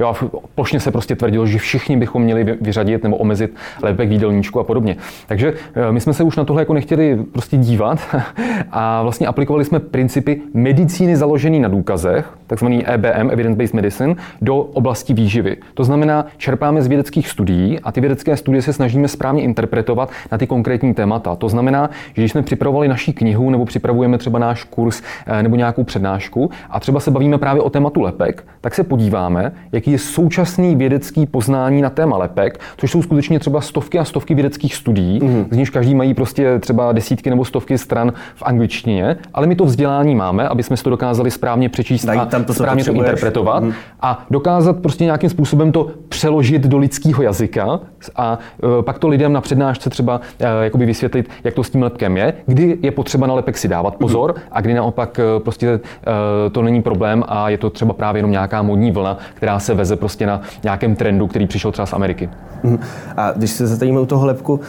Jo, 0.00 0.06
a 0.08 0.38
plošně 0.54 0.80
se 0.80 0.90
prostě 0.90 1.16
tvrdilo, 1.16 1.46
že 1.46 1.58
všichni 1.58 1.96
bychom 1.96 2.22
měli 2.22 2.44
vyřadit 2.60 3.02
nebo 3.02 3.16
omezit 3.16 3.54
lepek 3.82 4.08
v 4.08 4.12
jídelníčku 4.12 4.60
a 4.60 4.64
podobně. 4.64 4.96
Takže 5.26 5.54
eh, 5.74 5.92
my 5.92 6.00
jsme 6.00 6.12
se 6.12 6.22
už 6.22 6.36
na 6.36 6.44
tohle 6.44 6.62
jako 6.62 6.74
nechtěli 6.74 7.18
prostě 7.32 7.56
dívat 7.56 7.98
a 8.70 9.02
vlastně 9.02 9.26
aplikovali 9.26 9.64
jsme 9.64 9.80
principy 9.80 10.40
medicíny 10.54 11.16
založené 11.16 11.58
na 11.58 11.68
důkazech, 11.68 12.38
takzvaný 12.46 12.86
EBM, 12.86 13.30
Evidence-Based 13.30 13.74
Medicine, 13.74 14.14
do 14.42 14.56
oblasti 14.56 15.14
výživy. 15.14 15.56
To 15.74 15.84
znamená, 15.84 16.26
čerpáme 16.36 16.82
z 16.82 16.86
vědeckých 16.86 17.28
studií 17.28 17.80
a 17.80 17.92
ty 17.92 18.00
vědecké 18.00 18.36
studie 18.36 18.62
se 18.62 18.72
snažíme 18.72 19.08
správně 19.08 19.42
interpretovat 19.42 20.10
na 20.32 20.38
ty 20.38 20.46
konkrétní 20.46 20.94
témata. 20.94 21.36
To 21.36 21.48
znamená, 21.48 21.90
že 22.14 22.22
když 22.22 22.32
jsme 22.32 22.42
připravovali 22.42 22.88
naší 22.88 23.12
knihu 23.12 23.50
nebo 23.50 23.64
připravujeme 23.64 24.18
třeba 24.18 24.38
náš 24.38 24.64
kurz 24.64 25.02
eh, 25.26 25.42
nebo 25.42 25.56
nějakou 25.56 25.84
přednášku 25.84 26.50
a 26.70 26.80
třeba 26.80 27.00
se 27.00 27.10
bavíme 27.10 27.38
právě 27.38 27.62
o 27.62 27.70
tématu 27.70 28.00
lepek, 28.00 28.46
tak 28.60 28.74
se 28.74 28.84
podíváme, 28.84 29.52
jaký 29.72 29.90
je 29.90 29.98
současný 29.98 30.76
vědecký 30.76 31.26
poznání 31.26 31.82
na 31.82 31.90
téma 31.90 32.16
lepek, 32.16 32.60
což 32.76 32.90
jsou 32.90 33.02
skutečně 33.02 33.38
třeba 33.38 33.60
stovky 33.60 33.98
a 33.98 34.04
stovky 34.04 34.34
vědeckých 34.34 34.74
studií, 34.74 35.20
mm-hmm. 35.20 35.46
z 35.50 35.56
nichž 35.56 35.70
každý 35.70 35.94
mají 35.94 36.14
prostě 36.14 36.58
třeba 36.58 36.92
desítky 36.92 37.30
nebo 37.30 37.44
stovky 37.44 37.78
stran 37.78 38.12
v 38.34 38.42
angličtině, 38.42 39.16
ale 39.34 39.46
my 39.46 39.56
to 39.56 39.64
vzdělání 39.64 40.14
máme, 40.14 40.48
aby 40.48 40.62
jsme 40.62 40.76
si 40.76 40.84
to 40.84 40.90
dokázali 40.90 41.30
správně 41.30 41.68
přečíst 41.68 42.04
Dají 42.04 42.20
a 42.34 42.44
to, 42.44 42.54
správně 42.54 42.84
to 42.84 42.92
interpretovat 42.92 43.64
mm-hmm. 43.64 43.72
a 44.00 44.26
dokázat 44.30 44.76
prostě 44.76 45.04
nějakým 45.04 45.30
způsobem 45.30 45.72
to 45.72 45.86
přeložit 46.08 46.62
do 46.62 46.78
lidského 46.78 47.22
jazyka 47.22 47.80
a 48.16 48.38
uh, 48.62 48.82
pak 48.82 48.98
to 48.98 49.08
lidem 49.08 49.32
na 49.32 49.40
přednášce 49.40 49.90
třeba 49.90 50.16
uh, 50.18 50.46
jakoby 50.62 50.86
vysvětlit, 50.86 51.30
jak 51.44 51.54
to 51.54 51.64
s 51.64 51.70
tím 51.70 51.82
lepkem 51.82 52.16
je, 52.16 52.34
kdy 52.46 52.78
je 52.82 52.90
potřeba 52.90 53.26
na 53.26 53.34
lepek 53.34 53.58
si 53.58 53.68
dávat 53.68 53.96
pozor 53.96 54.32
mm-hmm. 54.32 54.40
a 54.52 54.60
kdy 54.60 54.74
naopak 54.74 55.20
uh, 55.36 55.42
prostě 55.42 55.72
uh, 55.72 56.52
to 56.52 56.62
není 56.62 56.82
problém 56.82 57.24
a 57.28 57.48
je 57.48 57.58
to 57.58 57.70
třeba 57.70 57.92
právě 57.92 58.18
jenom 58.18 58.30
nějaká 58.30 58.62
modní 58.62 58.90
vlna, 58.90 59.18
která 59.34 59.58
se 59.58 59.74
veze 59.74 59.96
prostě 59.96 60.26
na 60.26 60.40
nějakém 60.62 60.96
trendu, 60.96 61.26
který 61.26 61.46
přišel 61.46 61.72
třeba 61.72 61.86
z 61.86 61.92
Ameriky. 61.92 62.30
Mm-hmm. 62.64 62.78
A 63.16 63.32
když 63.36 63.50
se 63.50 63.66
zastavíme 63.66 64.00
u 64.00 64.06
toho 64.06 64.26
lepku, 64.26 64.60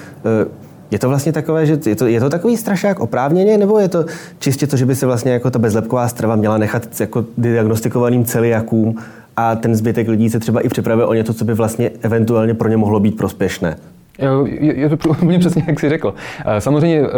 je 0.92 1.00
to 1.00 1.10
vlastně 1.10 1.32
takové, 1.32 1.66
že 1.66 1.80
je 1.86 1.96
to, 1.96 2.08
je 2.08 2.20
to 2.20 2.30
takový 2.30 2.58
strašák 2.58 3.00
oprávněně, 3.00 3.58
nebo 3.58 3.80
je 3.80 3.90
to 3.90 4.06
čistě 4.40 4.68
to, 4.68 4.78
že 4.78 4.86
by 4.86 4.96
se 4.96 5.06
vlastně 5.06 5.32
jako 5.32 5.52
ta 5.52 5.60
bezlepková 5.60 6.08
strava 6.08 6.36
měla 6.36 6.58
nechat 6.58 7.00
jako 7.00 7.26
diagnostikovaným 7.38 8.26
celiakům 8.26 8.96
a 9.38 9.56
ten 9.56 9.76
zbytek 9.76 10.08
lidí 10.08 10.30
se 10.30 10.40
třeba 10.40 10.62
i 10.62 10.70
připravuje 10.70 11.08
o 11.08 11.14
něco, 11.14 11.34
co 11.34 11.46
by 11.46 11.54
vlastně 11.54 11.92
eventuálně 12.02 12.54
pro 12.54 12.70
ně 12.70 12.78
mohlo 12.78 13.00
být 13.00 13.18
prospěšné? 13.18 13.78
Je, 14.20 14.80
je 14.80 14.90
to 14.90 15.10
úplně 15.10 15.40
přesně, 15.40 15.64
jak 15.68 15.80
jsi 15.80 15.90
řekl. 15.90 16.14
Eh, 16.46 16.62
samozřejmě 16.62 17.00
eh, 17.00 17.10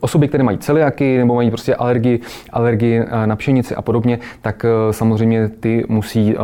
osoby, 0.00 0.28
které 0.28 0.44
mají 0.44 0.58
celiaky 0.58 1.18
nebo 1.18 1.34
mají 1.34 1.50
prostě 1.50 1.74
alergii, 1.74 2.20
alergii 2.52 2.98
eh, 2.98 3.26
na 3.26 3.36
pšenici 3.36 3.74
a 3.74 3.82
podobně, 3.82 4.18
tak 4.42 4.66
samozřejmě 4.90 5.48
ty 5.48 5.84
musí 5.88 6.34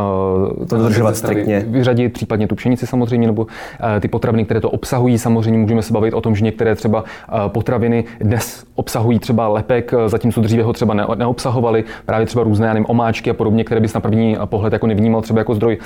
to 0.69 0.77
dodržovat 0.77 1.15
striktně. 1.15 1.65
Vyřadit 1.67 2.13
případně 2.13 2.47
tu 2.47 2.55
pšenici 2.55 2.87
samozřejmě, 2.87 3.27
nebo 3.27 3.47
ty 3.99 4.07
potraviny, 4.07 4.45
které 4.45 4.61
to 4.61 4.69
obsahují. 4.69 5.17
Samozřejmě 5.17 5.59
můžeme 5.59 5.81
se 5.81 5.93
bavit 5.93 6.13
o 6.13 6.21
tom, 6.21 6.35
že 6.35 6.45
některé 6.45 6.75
třeba 6.75 7.03
potraviny 7.47 8.03
dnes 8.19 8.65
obsahují 8.75 9.19
třeba 9.19 9.47
lepek, 9.47 9.93
zatímco 10.07 10.41
dříve 10.41 10.63
ho 10.63 10.73
třeba 10.73 10.93
neobsahovaly, 10.93 11.83
právě 12.05 12.25
třeba 12.25 12.43
různé 12.43 12.67
nevím, 12.67 12.85
omáčky 12.87 13.29
a 13.29 13.33
podobně, 13.33 13.63
které 13.63 13.81
bys 13.81 13.93
na 13.93 13.99
první 13.99 14.37
pohled 14.45 14.73
jako 14.73 14.87
nevnímal 14.87 15.21
třeba 15.21 15.39
jako 15.39 15.55
zdroj 15.55 15.77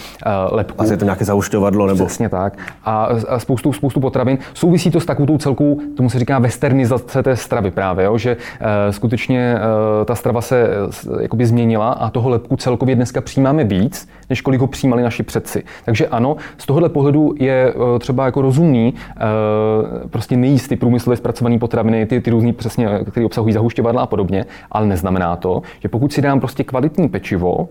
lepku. 0.52 0.82
Asi 0.82 0.94
je 0.94 0.98
to 0.98 1.06
nějaké 1.06 1.26
zaušťovadlo 1.26 1.88
nebo. 1.88 2.06
Přesně 2.06 2.30
tak. 2.30 2.58
A 2.86 3.10
spoustu, 3.38 3.74
spoustu 3.74 4.00
potravin 4.00 4.17
potravin. 4.18 4.38
Souvisí 4.54 4.92
to 4.92 5.00
s 5.00 5.06
takovou 5.06 5.38
celkou, 5.38 5.80
tomu 5.98 6.10
se 6.10 6.20
říká 6.20 6.40
westernizace 6.40 7.24
té 7.24 7.36
stravy 7.36 7.72
právě, 7.72 8.06
jo? 8.06 8.18
že 8.18 8.38
e, 8.60 8.94
skutečně 8.94 9.56
e, 10.02 10.06
ta 10.06 10.16
strava 10.16 10.42
se 10.42 10.68
e, 10.68 11.24
jakoby 11.24 11.46
změnila 11.46 11.92
a 11.92 12.10
toho 12.10 12.30
lepku 12.30 12.56
celkově 12.56 12.96
dneska 12.96 13.22
přijímáme 13.22 13.64
víc, 13.64 14.10
než 14.30 14.42
kolik 14.42 14.62
ho 14.62 14.68
přijímali 14.68 15.04
naši 15.04 15.24
předci. 15.24 15.64
Takže 15.86 16.08
ano, 16.08 16.36
z 16.58 16.66
tohohle 16.66 16.90
pohledu 16.90 17.34
je 17.40 17.74
e, 17.74 18.00
třeba 18.00 18.26
jako 18.26 18.42
rozumný 18.42 18.94
e, 18.94 20.08
prostě 20.08 20.38
nejíst 20.38 20.68
ty 20.68 20.76
průmyslově 20.76 21.18
zpracované 21.18 21.60
potraviny, 21.60 22.06
ty, 22.06 22.22
ty 22.22 22.32
různý 22.32 22.54
přesně, 22.54 22.88
které 23.12 23.26
obsahují 23.26 23.54
zahušťovadla 23.54 24.02
a 24.02 24.06
podobně, 24.06 24.46
ale 24.72 24.86
neznamená 24.86 25.36
to, 25.36 25.62
že 25.80 25.90
pokud 25.90 26.14
si 26.14 26.22
dám 26.22 26.40
prostě 26.40 26.64
kvalitní 26.64 27.10
pečivo, 27.10 27.70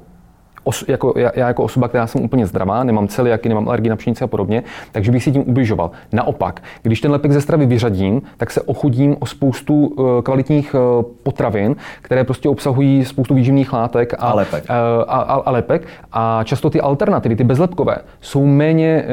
os, 0.67 0.85
jako, 0.89 1.15
já, 1.17 1.31
já 1.35 1.49
jako 1.49 1.63
osoba, 1.63 1.89
která 1.89 2.07
jsem 2.07 2.23
úplně 2.23 2.47
zdravá, 2.47 2.85
nemám 2.85 3.09
celiaky, 3.09 3.49
nemám 3.49 3.69
alergii 3.69 3.91
na 3.91 3.97
pšenici 3.97 4.25
a 4.25 4.27
podobně, 4.27 4.63
takže 4.93 5.13
bych 5.13 5.25
si 5.25 5.33
tím 5.33 5.43
ubližoval. 5.47 5.91
Naopak, 6.13 6.63
když 6.83 7.01
ten 7.01 7.11
lepek 7.11 7.33
ze 7.33 7.41
stravy 7.41 7.67
vyřadím, 7.67 8.23
tak 8.37 8.51
se 8.51 8.63
ochudím 8.63 9.17
o 9.19 9.27
spoustu 9.27 9.87
uh, 9.87 10.23
kvalitních 10.23 10.75
uh, 10.75 11.05
potravin, 11.23 11.77
které 12.03 12.25
prostě 12.25 12.49
obsahují 12.49 13.05
spoustu 13.05 13.35
výživných 13.35 13.73
látek 13.73 14.15
a, 14.15 14.17
a, 14.17 14.35
lepek. 14.35 14.65
Uh, 14.65 14.77
a, 15.09 15.21
a, 15.21 15.35
a 15.35 15.51
lepek. 15.51 15.87
A 16.13 16.41
často 16.45 16.71
ty 16.71 16.81
alternativy, 16.81 17.37
ty 17.37 17.45
bezlepkové, 17.45 17.97
jsou 18.21 18.47
méně 18.47 19.05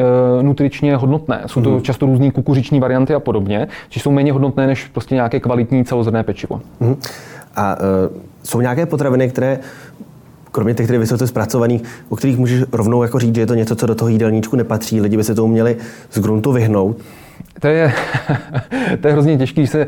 nutričně 0.41 0.95
hodnotné. 0.95 1.41
Jsou 1.45 1.61
to 1.61 1.69
mm-hmm. 1.69 1.81
často 1.81 2.05
různé 2.05 2.31
kukuřiční 2.31 2.79
varianty 2.79 3.13
a 3.13 3.19
podobně, 3.19 3.67
či 3.89 3.99
jsou 3.99 4.11
méně 4.11 4.33
hodnotné 4.33 4.67
než 4.67 4.85
prostě 4.85 5.15
nějaké 5.15 5.39
kvalitní 5.39 5.85
celozrné 5.85 6.23
pečivo. 6.23 6.61
Mm-hmm. 6.81 6.97
A 7.55 7.75
uh, 7.75 8.17
jsou 8.43 8.61
nějaké 8.61 8.85
potraviny, 8.85 9.29
které 9.29 9.59
kromě 10.53 10.73
těch, 10.73 10.85
které 10.85 10.99
vysoce 10.99 11.27
zpracovaných, 11.27 11.83
o 12.09 12.15
kterých 12.15 12.37
můžeš 12.37 12.63
rovnou 12.71 13.03
jako 13.03 13.19
říct, 13.19 13.35
že 13.35 13.41
je 13.41 13.47
to 13.47 13.55
něco, 13.55 13.75
co 13.75 13.85
do 13.85 13.95
toho 13.95 14.09
jídelníčku 14.09 14.55
nepatří, 14.55 15.01
lidi 15.01 15.17
by 15.17 15.23
se 15.23 15.35
tomu 15.35 15.47
měli 15.47 15.77
z 16.11 16.19
gruntu 16.19 16.51
vyhnout? 16.51 16.97
To 17.59 17.67
je, 17.67 17.93
to 19.01 19.07
je 19.07 19.13
hrozně 19.13 19.37
těžké, 19.37 19.67
se, 19.67 19.81
eh, 19.81 19.87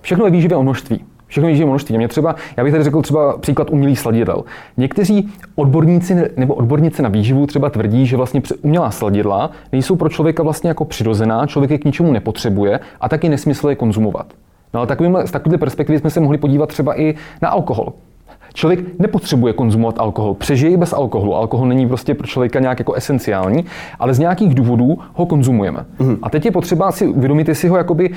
všechno 0.00 0.24
je 0.24 0.30
výživě 0.30 0.56
o 0.56 0.62
množství. 0.62 1.04
Všechno 1.26 1.50
o 1.64 1.66
množství. 1.66 1.98
Mě 1.98 2.08
třeba, 2.08 2.34
já 2.56 2.64
bych 2.64 2.72
tady 2.72 2.84
řekl 2.84 3.02
třeba 3.02 3.38
příklad 3.38 3.70
umělých 3.70 3.98
sladidel. 3.98 4.44
Někteří 4.76 5.32
odborníci 5.54 6.30
nebo 6.36 6.54
odborníci 6.54 7.02
na 7.02 7.08
výživu 7.08 7.46
třeba 7.46 7.70
tvrdí, 7.70 8.06
že 8.06 8.16
vlastně 8.16 8.42
umělá 8.62 8.90
sladidla 8.90 9.50
nejsou 9.72 9.96
pro 9.96 10.08
člověka 10.08 10.42
vlastně 10.42 10.68
jako 10.68 10.84
přirozená, 10.84 11.46
člověk 11.46 11.70
je 11.70 11.78
k 11.78 11.84
ničemu 11.84 12.12
nepotřebuje 12.12 12.80
a 13.00 13.08
taky 13.08 13.28
nesmysl 13.28 13.68
je 13.68 13.74
konzumovat. 13.74 14.26
No 14.74 14.80
ale 14.80 14.86
takovým, 14.86 15.18
z 15.24 15.30
takové 15.30 15.58
perspektivy 15.58 15.98
jsme 15.98 16.10
se 16.10 16.20
mohli 16.20 16.38
podívat 16.38 16.68
třeba 16.68 17.00
i 17.00 17.14
na 17.42 17.48
alkohol. 17.48 17.92
Člověk 18.54 18.98
nepotřebuje 18.98 19.52
konzumovat 19.52 19.98
alkohol, 19.98 20.34
přežije 20.34 20.76
bez 20.76 20.92
alkoholu. 20.92 21.34
Alkohol 21.36 21.68
není 21.68 21.88
prostě 21.88 22.14
pro 22.14 22.26
člověka 22.26 22.60
nějak 22.60 22.78
jako 22.78 22.92
esenciální, 22.92 23.64
ale 23.98 24.14
z 24.14 24.18
nějakých 24.18 24.54
důvodů 24.54 24.98
ho 25.14 25.26
konzumujeme. 25.26 25.84
Mm. 25.98 26.16
A 26.22 26.30
teď 26.30 26.44
je 26.44 26.50
potřeba 26.50 26.92
si 26.92 27.06
uvědomit, 27.06 27.48
jestli 27.48 27.68
ho 27.68 27.76
jakoby, 27.76 28.10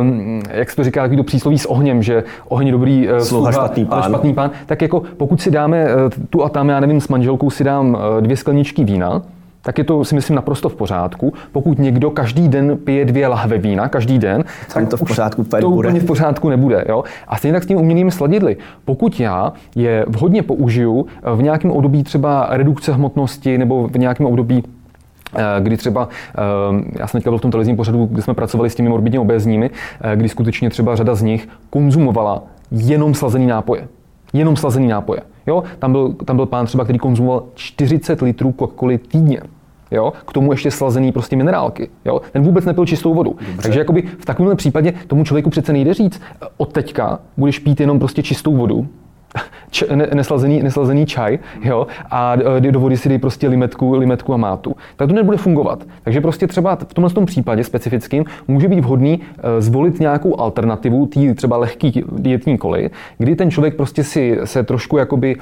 um, 0.00 0.42
jak 0.50 0.70
se 0.70 0.76
to 0.76 0.84
říká, 0.84 1.02
takový 1.02 1.16
to 1.16 1.22
přísloví 1.22 1.58
s 1.58 1.66
ohněm, 1.66 2.02
že 2.02 2.24
oheň 2.48 2.70
dobrý 2.70 3.08
uh, 3.08 3.18
sluha, 3.18 3.52
špatný 3.52 3.84
pán. 3.84 4.02
špatný 4.02 4.34
pán, 4.34 4.50
tak 4.66 4.82
jako 4.82 5.02
pokud 5.16 5.40
si 5.40 5.50
dáme 5.50 5.84
uh, 5.84 5.90
tu 6.30 6.44
a 6.44 6.48
tam, 6.48 6.68
já 6.68 6.80
nevím, 6.80 7.00
s 7.00 7.08
manželkou 7.08 7.50
si 7.50 7.64
dám 7.64 7.88
uh, 7.88 8.20
dvě 8.20 8.36
skleničky 8.36 8.84
vína, 8.84 9.22
tak 9.68 9.78
je 9.78 9.84
to 9.84 10.04
si 10.04 10.14
myslím 10.14 10.36
naprosto 10.36 10.68
v 10.68 10.74
pořádku. 10.74 11.32
Pokud 11.52 11.78
někdo 11.78 12.10
každý 12.10 12.48
den 12.48 12.76
pije 12.76 13.04
dvě 13.04 13.28
lahve 13.28 13.58
vína, 13.58 13.88
každý 13.88 14.18
den, 14.18 14.44
tak 14.74 14.88
to 14.88 14.96
v 14.96 15.00
pořádku 15.00 15.44
to 15.44 15.70
bude. 15.70 15.88
úplně 15.88 16.00
v 16.00 16.04
pořádku 16.04 16.48
nebude. 16.48 16.84
Jo? 16.88 17.04
A 17.28 17.36
stejně 17.36 17.52
tak 17.52 17.62
s 17.62 17.66
tím 17.66 17.78
umělými 17.78 18.10
sladidly. 18.10 18.56
Pokud 18.84 19.20
já 19.20 19.52
je 19.76 20.04
vhodně 20.08 20.42
použiju 20.42 21.06
v 21.34 21.42
nějakém 21.42 21.70
období 21.70 22.02
třeba 22.02 22.46
redukce 22.50 22.92
hmotnosti 22.92 23.58
nebo 23.58 23.88
v 23.88 23.98
nějakém 23.98 24.26
období 24.26 24.64
eh, 25.36 25.42
kdy 25.60 25.76
třeba, 25.76 26.08
eh, 26.08 26.98
já 26.98 27.06
jsem 27.06 27.20
teďka 27.20 27.30
byl 27.30 27.38
v 27.38 27.42
tom 27.42 27.50
televizním 27.50 27.76
pořadu, 27.76 28.06
kde 28.06 28.22
jsme 28.22 28.34
pracovali 28.34 28.70
s 28.70 28.74
těmi 28.74 28.88
morbidně 28.88 29.20
obézními, 29.20 29.70
eh, 30.00 30.16
kdy 30.16 30.28
skutečně 30.28 30.70
třeba 30.70 30.96
řada 30.96 31.14
z 31.14 31.22
nich 31.22 31.48
konzumovala 31.70 32.42
jenom 32.70 33.14
slazený 33.14 33.46
nápoje. 33.46 33.88
Jenom 34.32 34.56
slazený 34.56 34.88
nápoje. 34.88 35.20
Jo? 35.46 35.62
Tam, 35.78 35.92
byl, 35.92 36.14
tam 36.24 36.36
byl 36.36 36.46
pán 36.46 36.66
třeba, 36.66 36.84
který 36.84 36.98
konzumoval 36.98 37.42
40 37.54 38.22
litrů 38.22 38.54
coca 38.58 38.98
týdně. 39.08 39.40
Jo? 39.90 40.12
K 40.26 40.32
tomu 40.32 40.52
ještě 40.52 40.70
slazený 40.70 41.12
prostě 41.12 41.36
minerálky. 41.36 41.90
Jo? 42.04 42.20
Ten 42.32 42.42
vůbec 42.42 42.64
nepil 42.64 42.86
čistou 42.86 43.14
vodu. 43.14 43.36
Dobře. 43.46 43.62
Takže 43.62 43.78
jakoby 43.78 44.02
v 44.02 44.24
takovémhle 44.24 44.56
případě 44.56 44.92
tomu 45.06 45.24
člověku 45.24 45.50
přece 45.50 45.72
nejde 45.72 45.94
říct, 45.94 46.20
od 46.56 46.72
teďka 46.72 47.18
budeš 47.36 47.58
pít 47.58 47.80
jenom 47.80 47.98
prostě 47.98 48.22
čistou 48.22 48.56
vodu, 48.56 48.88
č, 49.70 49.86
ne, 49.94 50.08
neslazený, 50.14 50.62
neslazený 50.62 51.06
čaj 51.06 51.38
jo, 51.62 51.86
a 52.10 52.36
e, 52.56 52.60
do 52.60 52.80
vody 52.80 52.96
si 52.96 53.08
dej 53.08 53.18
prostě 53.18 53.48
limetku, 53.48 53.94
limetku 53.94 54.34
a 54.34 54.36
mátu. 54.36 54.76
Tak 54.96 55.08
to 55.08 55.14
nebude 55.14 55.36
fungovat. 55.36 55.84
Takže 56.02 56.20
prostě 56.20 56.46
třeba 56.46 56.76
v 56.76 56.94
tomhle 56.94 57.10
tom 57.10 57.26
případě 57.26 57.64
specifickým 57.64 58.24
může 58.48 58.68
být 58.68 58.80
vhodný 58.80 59.20
e, 59.38 59.60
zvolit 59.60 60.00
nějakou 60.00 60.40
alternativu, 60.40 61.06
tý 61.06 61.34
třeba 61.34 61.56
lehký 61.56 62.04
dietní 62.12 62.58
koly, 62.58 62.90
kdy 63.18 63.36
ten 63.36 63.50
člověk 63.50 63.74
prostě 63.74 64.04
si 64.04 64.38
se 64.44 64.62
trošku 64.62 64.96
jakoby 64.96 65.36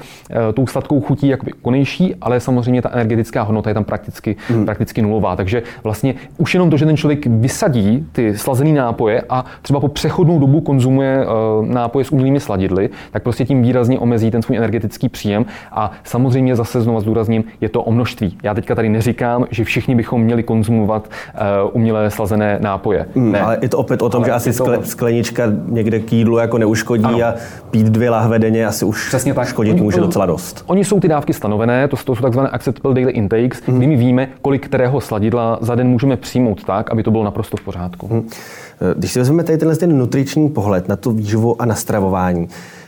e, 0.49 0.53
tou 0.53 0.67
sladkou 0.67 1.01
chutí 1.01 1.27
jakoby 1.27 1.51
konejší, 1.61 2.15
ale 2.21 2.39
samozřejmě 2.39 2.81
ta 2.81 2.89
energetická 2.93 3.41
hodnota 3.41 3.69
je 3.69 3.73
tam 3.73 3.83
prakticky, 3.83 4.35
hmm. 4.47 4.65
prakticky 4.65 5.01
nulová. 5.01 5.35
Takže 5.35 5.63
vlastně 5.83 6.15
už 6.37 6.53
jenom 6.53 6.69
to, 6.69 6.77
že 6.77 6.85
ten 6.85 6.97
člověk 6.97 7.25
vysadí 7.25 8.05
ty 8.11 8.37
slazené 8.37 8.71
nápoje 8.71 9.21
a 9.29 9.45
třeba 9.61 9.79
po 9.79 9.87
přechodnou 9.87 10.39
dobu 10.39 10.61
konzumuje 10.61 11.25
nápoje 11.67 12.05
s 12.05 12.11
umělými 12.11 12.39
sladidly, 12.39 12.89
tak 13.11 13.23
prostě 13.23 13.45
tím 13.45 13.61
výrazně 13.61 13.99
omezí 13.99 14.16
omezí 14.17 14.31
ten 14.31 14.41
svůj 14.41 14.57
energetický 14.57 15.09
příjem. 15.09 15.45
A 15.71 15.91
samozřejmě 16.03 16.55
zase 16.55 16.81
znovu 16.81 16.99
zdůrazním, 16.99 17.43
je 17.61 17.69
to 17.69 17.83
o 17.83 17.91
množství. 17.91 18.37
Já 18.43 18.53
teďka 18.53 18.75
tady 18.75 18.89
neříkám, 18.89 19.45
že 19.51 19.63
všichni 19.63 19.95
bychom 19.95 20.21
měli 20.21 20.43
konzumovat 20.43 21.07
uh, 21.07 21.69
umělé 21.73 22.11
slazené 22.11 22.57
nápoje. 22.61 23.05
Mm, 23.15 23.31
ne. 23.31 23.41
Ale 23.41 23.57
je 23.61 23.69
to 23.69 23.77
opět 23.77 24.01
o 24.01 24.09
tom, 24.09 24.23
ale 24.23 24.27
že 24.27 24.31
asi 24.31 24.53
skle, 24.53 24.77
to... 24.77 24.83
sklenička 24.83 25.43
někde 25.67 25.99
k 25.99 26.13
jídlu 26.13 26.37
jako 26.37 26.57
neuškodí 26.57 27.03
ano. 27.03 27.25
a 27.25 27.33
pít 27.71 27.85
dvě 27.87 28.09
lahve 28.09 28.39
denně 28.39 28.65
asi 28.65 28.85
už 28.85 29.07
Přesně 29.07 29.33
tak. 29.33 29.47
škodit 29.47 29.73
oni, 29.73 29.81
může 29.81 29.99
docela 29.99 30.25
dost. 30.25 30.63
Oni 30.67 30.85
jsou 30.85 30.99
ty 30.99 31.07
dávky 31.07 31.33
stanovené, 31.33 31.87
to, 31.87 31.95
to 31.95 32.15
jsou 32.15 32.21
takzvané 32.21 32.49
acceptable 32.49 32.93
daily 32.95 33.11
intakes, 33.11 33.61
mm. 33.67 33.77
kdy 33.77 33.87
my 33.87 33.95
víme, 33.95 34.27
kolik 34.41 34.65
kterého 34.65 35.01
sladidla 35.01 35.57
za 35.61 35.75
den 35.75 35.87
můžeme 35.87 36.17
přijmout 36.17 36.63
tak, 36.63 36.91
aby 36.91 37.03
to 37.03 37.11
bylo 37.11 37.23
naprosto 37.23 37.57
v 37.57 37.61
pořádku. 37.61 38.07
Mm. 38.07 38.29
Když 38.95 39.11
si 39.11 39.19
vezmeme 39.19 39.43
tady 39.43 39.57
tenhle 39.57 39.75
ten 39.75 39.97
nutriční 39.97 40.49
pohled 40.49 40.87
na 40.87 40.95
tu 40.95 41.11
výživu 41.11 41.61
a 41.61 41.65
na 41.65 41.75
stravování, 41.75 42.47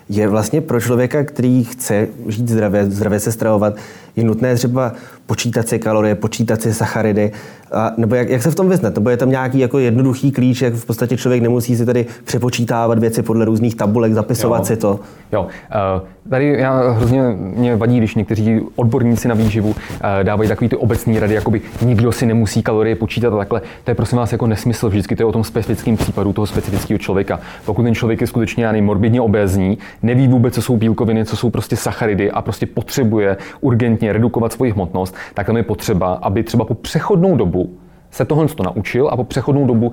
je 0.10 0.28
vlastně 0.28 0.62
pro 0.62 0.82
člověka, 0.82 1.24
který 1.24 1.64
chce 1.64 2.08
žít 2.28 2.50
zdravě, 2.50 2.86
zdravě 2.86 3.20
se 3.20 3.32
stravovat, 3.32 3.76
je 4.16 4.24
nutné 4.24 4.56
třeba 4.56 4.92
počítat 5.26 5.68
si 5.68 5.80
kalorie, 5.80 6.16
počítat 6.16 6.62
si 6.62 6.74
sacharidy, 6.74 7.32
a, 7.72 7.92
nebo 7.98 8.16
jak, 8.16 8.30
jak 8.30 8.42
se 8.42 8.52
v 8.52 8.56
tom 8.56 8.70
vyznat? 8.70 8.96
Nebo 8.96 9.10
je 9.10 9.18
tam 9.18 9.30
nějaký 9.30 9.60
jako 9.60 9.80
jednoduchý 9.80 10.32
klíč, 10.32 10.62
jak 10.62 10.74
v 10.74 10.86
podstatě 10.86 11.18
člověk 11.18 11.42
nemusí 11.42 11.76
si 11.76 11.86
tady 11.86 12.06
přepočítávat 12.24 13.00
věci 13.00 13.22
podle 13.22 13.46
různých 13.46 13.76
tabulek, 13.76 14.14
zapisovat 14.14 14.60
jo. 14.60 14.66
si 14.66 14.78
to? 14.78 15.00
Jo, 15.32 15.42
uh, 15.44 16.08
tady 16.30 16.56
já 16.60 16.92
hrozně 16.92 17.22
mě 17.38 17.76
vadí, 17.76 17.98
když 17.98 18.16
někteří 18.16 18.62
odborníci 18.76 19.28
na 19.28 19.36
výživu 19.36 19.70
uh, 19.70 19.76
dávají 20.24 20.50
takový 20.50 20.70
ty 20.70 20.76
obecní 20.76 21.20
rady, 21.20 21.34
jakoby 21.34 21.62
nikdo 21.86 22.12
si 22.12 22.26
nemusí 22.26 22.64
kalorie 22.64 22.96
počítat 22.96 23.34
a 23.34 23.38
takhle. 23.38 23.62
To 23.84 23.92
je 23.92 23.96
prosím 23.96 24.18
vás 24.18 24.32
jako 24.32 24.48
nesmysl, 24.48 24.90
vždycky 24.90 25.16
to 25.16 25.24
je 25.24 25.28
o 25.28 25.32
tom 25.32 25.44
specifickém 25.44 25.98
případu 25.98 26.34
toho 26.34 26.48
specifického 26.48 26.98
člověka. 26.98 27.40
Pokud 27.66 27.84
ten 27.84 27.96
člověk 27.96 28.22
je 28.22 28.28
skutečně 28.28 28.66
já 28.66 28.82
morbidně 28.82 29.22
obézní, 29.22 29.78
neví 30.04 30.28
vůbec, 30.28 30.54
co 30.54 30.62
jsou 30.62 30.78
bílkoviny, 30.78 31.26
co 31.26 31.38
jsou 31.38 31.50
prostě 31.50 31.76
sacharidy 31.76 32.32
a 32.32 32.42
prostě 32.42 32.66
potřebuje 32.66 33.38
urgentně 33.62 34.14
redukovat 34.14 34.54
svoji 34.54 34.72
hmotnost, 34.72 35.16
tak 35.34 35.46
tam 35.46 35.58
je 35.58 35.64
potřeba, 35.64 36.14
aby 36.14 36.44
třeba 36.44 36.66
po 36.66 36.74
přechodnou 36.74 37.36
dobu 37.38 37.70
se 38.12 38.26
tohle 38.26 38.48
to 38.48 38.64
naučil 38.64 39.10
a 39.12 39.16
po 39.16 39.24
přechodnou 39.24 39.68
dobu, 39.68 39.92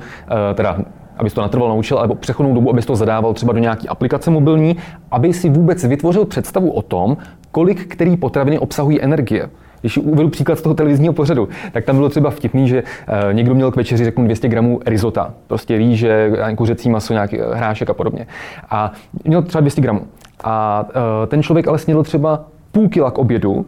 eh, 0.50 0.54
teda 0.54 0.78
aby 1.16 1.30
to 1.30 1.40
natrval 1.40 1.68
naučil, 1.68 2.08
po 2.08 2.14
přechodnou 2.14 2.54
dobu, 2.54 2.70
aby 2.70 2.82
to 2.82 2.96
zadával 2.96 3.34
třeba 3.34 3.52
do 3.52 3.58
nějaké 3.58 3.88
aplikace 3.88 4.30
mobilní, 4.30 4.76
aby 5.10 5.32
si 5.32 5.48
vůbec 5.48 5.84
vytvořil 5.84 6.24
představu 6.24 6.70
o 6.70 6.82
tom, 6.82 7.16
kolik 7.50 7.86
který 7.86 8.16
potraviny 8.16 8.58
obsahují 8.58 9.02
energie. 9.02 9.50
Když 9.80 9.98
uvedu 9.98 10.28
příklad 10.28 10.58
z 10.58 10.62
toho 10.62 10.74
televizního 10.74 11.12
pořadu, 11.14 11.48
tak 11.72 11.84
tam 11.84 11.96
bylo 11.96 12.08
třeba 12.08 12.30
vtipný, 12.30 12.68
že 12.68 12.82
uh, 12.82 13.34
někdo 13.34 13.54
měl 13.54 13.70
k 13.70 13.76
večeři, 13.76 14.04
řeknu, 14.04 14.24
200 14.24 14.48
gramů 14.48 14.80
risota, 14.86 15.34
prostě 15.46 15.78
rýže, 15.78 16.32
kuřecí 16.56 16.90
maso, 16.90 17.12
nějaký 17.12 17.38
hrášek 17.52 17.90
a 17.90 17.94
podobně. 17.94 18.26
A 18.70 18.92
měl 19.24 19.42
třeba 19.42 19.60
200 19.60 19.80
gramů. 19.80 20.06
A 20.44 20.84
ten 21.26 21.42
člověk 21.42 21.68
ale 21.68 21.78
snědl 21.78 22.02
třeba 22.02 22.44
půl 22.72 22.88
kila 22.88 23.10
k 23.10 23.18
obědu 23.18 23.66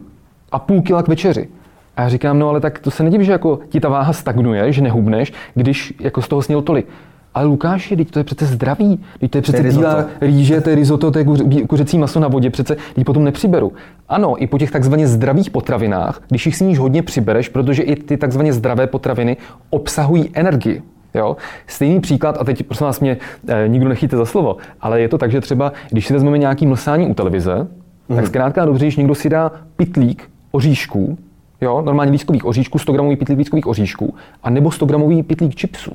a 0.51 0.59
půl 0.59 0.81
kila 0.81 1.03
k 1.03 1.07
večeři. 1.07 1.49
A 1.97 2.01
já 2.01 2.09
říkám, 2.09 2.39
no 2.39 2.49
ale 2.49 2.59
tak 2.59 2.79
to 2.79 2.91
se 2.91 3.03
nedím, 3.03 3.23
že 3.23 3.31
jako 3.31 3.59
ti 3.69 3.79
ta 3.79 3.89
váha 3.89 4.13
stagnuje, 4.13 4.71
že 4.71 4.81
nehubneš, 4.81 5.33
když 5.55 5.93
jako 5.99 6.21
z 6.21 6.27
toho 6.27 6.41
sněl 6.41 6.61
tolik. 6.61 6.87
Ale 7.33 7.45
Lukáši, 7.45 7.95
teď 7.95 8.11
to 8.11 8.19
je 8.19 8.23
přece 8.23 8.45
zdraví, 8.45 8.99
teď 9.19 9.31
to 9.31 9.37
je 9.37 9.41
přece 9.41 9.63
bílá 9.63 10.05
rýže, 10.21 10.61
to 10.61 10.69
je 10.69 10.75
risotto, 10.75 11.11
to 11.11 11.19
je 11.19 11.25
kuřecí 11.67 11.97
maso 11.97 12.19
na 12.19 12.27
vodě, 12.27 12.49
přece 12.49 12.77
teď 12.95 13.05
potom 13.05 13.23
nepřiberu. 13.23 13.73
Ano, 14.09 14.43
i 14.43 14.47
po 14.47 14.57
těch 14.57 14.71
takzvaně 14.71 15.07
zdravých 15.07 15.49
potravinách, 15.49 16.21
když 16.29 16.45
jich 16.45 16.55
sníš 16.55 16.79
hodně 16.79 17.03
přibereš, 17.03 17.49
protože 17.49 17.83
i 17.83 17.95
ty 17.95 18.17
takzvaně 18.17 18.53
zdravé 18.53 18.87
potraviny 18.87 19.37
obsahují 19.69 20.29
energii. 20.33 20.81
Jo? 21.13 21.37
Stejný 21.67 21.99
příklad, 21.99 22.37
a 22.39 22.43
teď 22.43 22.63
prosím 22.63 22.85
vás 22.85 22.99
mě 22.99 23.17
eh, 23.47 23.67
nikdo 23.67 23.89
nechytíte 23.89 24.17
za 24.17 24.25
slovo, 24.25 24.57
ale 24.81 25.01
je 25.01 25.09
to 25.09 25.17
tak, 25.17 25.31
že 25.31 25.41
třeba, 25.41 25.73
když 25.89 26.07
si 26.07 26.13
vezmeme 26.13 26.37
nějaký 26.37 26.67
mlsání 26.67 27.07
u 27.07 27.13
televize, 27.13 27.67
mm. 28.09 28.15
tak 28.15 28.27
zkrátka 28.27 28.65
dobře, 28.65 28.85
když 28.85 28.97
někdo 28.97 29.15
si 29.15 29.29
dá 29.29 29.51
pitlík 29.75 30.29
oříšků, 30.51 31.17
jo, 31.61 31.81
normálně 31.81 32.11
lískových 32.11 32.45
oříšků, 32.45 32.79
100 32.79 32.91
gramový 32.91 33.15
pitlík 33.15 33.37
lískových 33.37 33.67
oříšků, 33.67 34.15
a 34.43 34.49
nebo 34.49 34.71
100 34.71 34.85
gramový 34.85 35.23
pitlík 35.23 35.55
čipsů. 35.55 35.91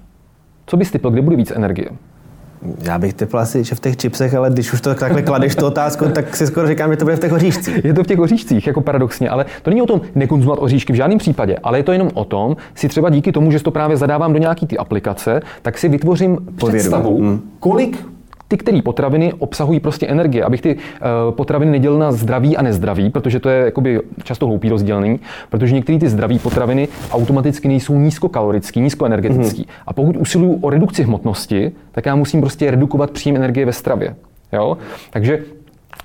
Co 0.66 0.76
bys 0.76 0.90
typl, 0.90 1.10
kde 1.10 1.22
bude 1.22 1.36
víc 1.36 1.50
energie? 1.50 1.88
Já 2.82 2.98
bych 2.98 3.14
typl 3.14 3.38
asi, 3.38 3.64
že 3.64 3.74
v 3.74 3.80
těch 3.80 3.96
čipsech, 3.96 4.34
ale 4.34 4.50
když 4.50 4.72
už 4.72 4.80
to 4.80 4.94
takhle 4.94 5.22
kladeš 5.22 5.56
tu 5.56 5.66
otázku, 5.66 6.04
tak 6.04 6.36
si 6.36 6.46
skoro 6.46 6.68
říkám, 6.68 6.90
že 6.90 6.96
to 6.96 7.04
bude 7.04 7.16
v 7.16 7.20
těch 7.20 7.32
oříšcích. 7.32 7.84
Je 7.84 7.94
to 7.94 8.04
v 8.04 8.06
těch 8.06 8.18
oříšcích, 8.18 8.66
jako 8.66 8.80
paradoxně, 8.80 9.28
ale 9.28 9.46
to 9.62 9.70
není 9.70 9.82
o 9.82 9.86
tom 9.86 10.00
nekonzumovat 10.14 10.62
oříšky 10.62 10.92
v 10.92 10.96
žádném 10.96 11.18
případě, 11.18 11.56
ale 11.62 11.78
je 11.78 11.82
to 11.82 11.92
jenom 11.92 12.10
o 12.14 12.24
tom, 12.24 12.56
si 12.74 12.88
třeba 12.88 13.10
díky 13.10 13.32
tomu, 13.32 13.50
že 13.50 13.62
to 13.62 13.70
právě 13.70 13.96
zadávám 13.96 14.32
do 14.32 14.38
nějaký 14.38 14.66
ty 14.66 14.78
aplikace, 14.78 15.40
tak 15.62 15.78
si 15.78 15.88
vytvořím 15.88 16.38
představu, 16.56 17.18
hmm. 17.18 17.40
kolik 17.60 18.06
ty, 18.48 18.56
které 18.56 18.82
potraviny 18.82 19.32
obsahují 19.32 19.80
prostě 19.80 20.06
energie, 20.06 20.44
abych 20.44 20.60
ty 20.60 20.74
uh, 20.74 20.80
potraviny 21.34 21.70
nedělil 21.72 21.98
na 21.98 22.12
zdraví 22.12 22.56
a 22.56 22.62
nezdraví, 22.62 23.10
protože 23.10 23.40
to 23.40 23.48
je 23.48 23.64
jakoby 23.64 24.00
často 24.22 24.46
hloupý 24.46 24.68
rozdělení, 24.68 25.20
protože 25.50 25.74
některé 25.74 25.98
ty 25.98 26.08
zdraví 26.08 26.38
potraviny 26.38 26.88
automaticky 27.10 27.68
nejsou 27.68 27.98
nízkokalorický, 27.98 28.80
nízkoenergetický. 28.80 29.60
Mm. 29.60 29.68
A 29.86 29.92
pokud 29.92 30.16
usiluju 30.16 30.58
o 30.60 30.70
redukci 30.70 31.02
hmotnosti, 31.02 31.72
tak 31.92 32.06
já 32.06 32.14
musím 32.14 32.40
prostě 32.40 32.70
redukovat 32.70 33.10
příjem 33.10 33.36
energie 33.36 33.66
ve 33.66 33.72
stravě. 33.72 34.16
Jo? 34.52 34.76
Takže 35.10 35.38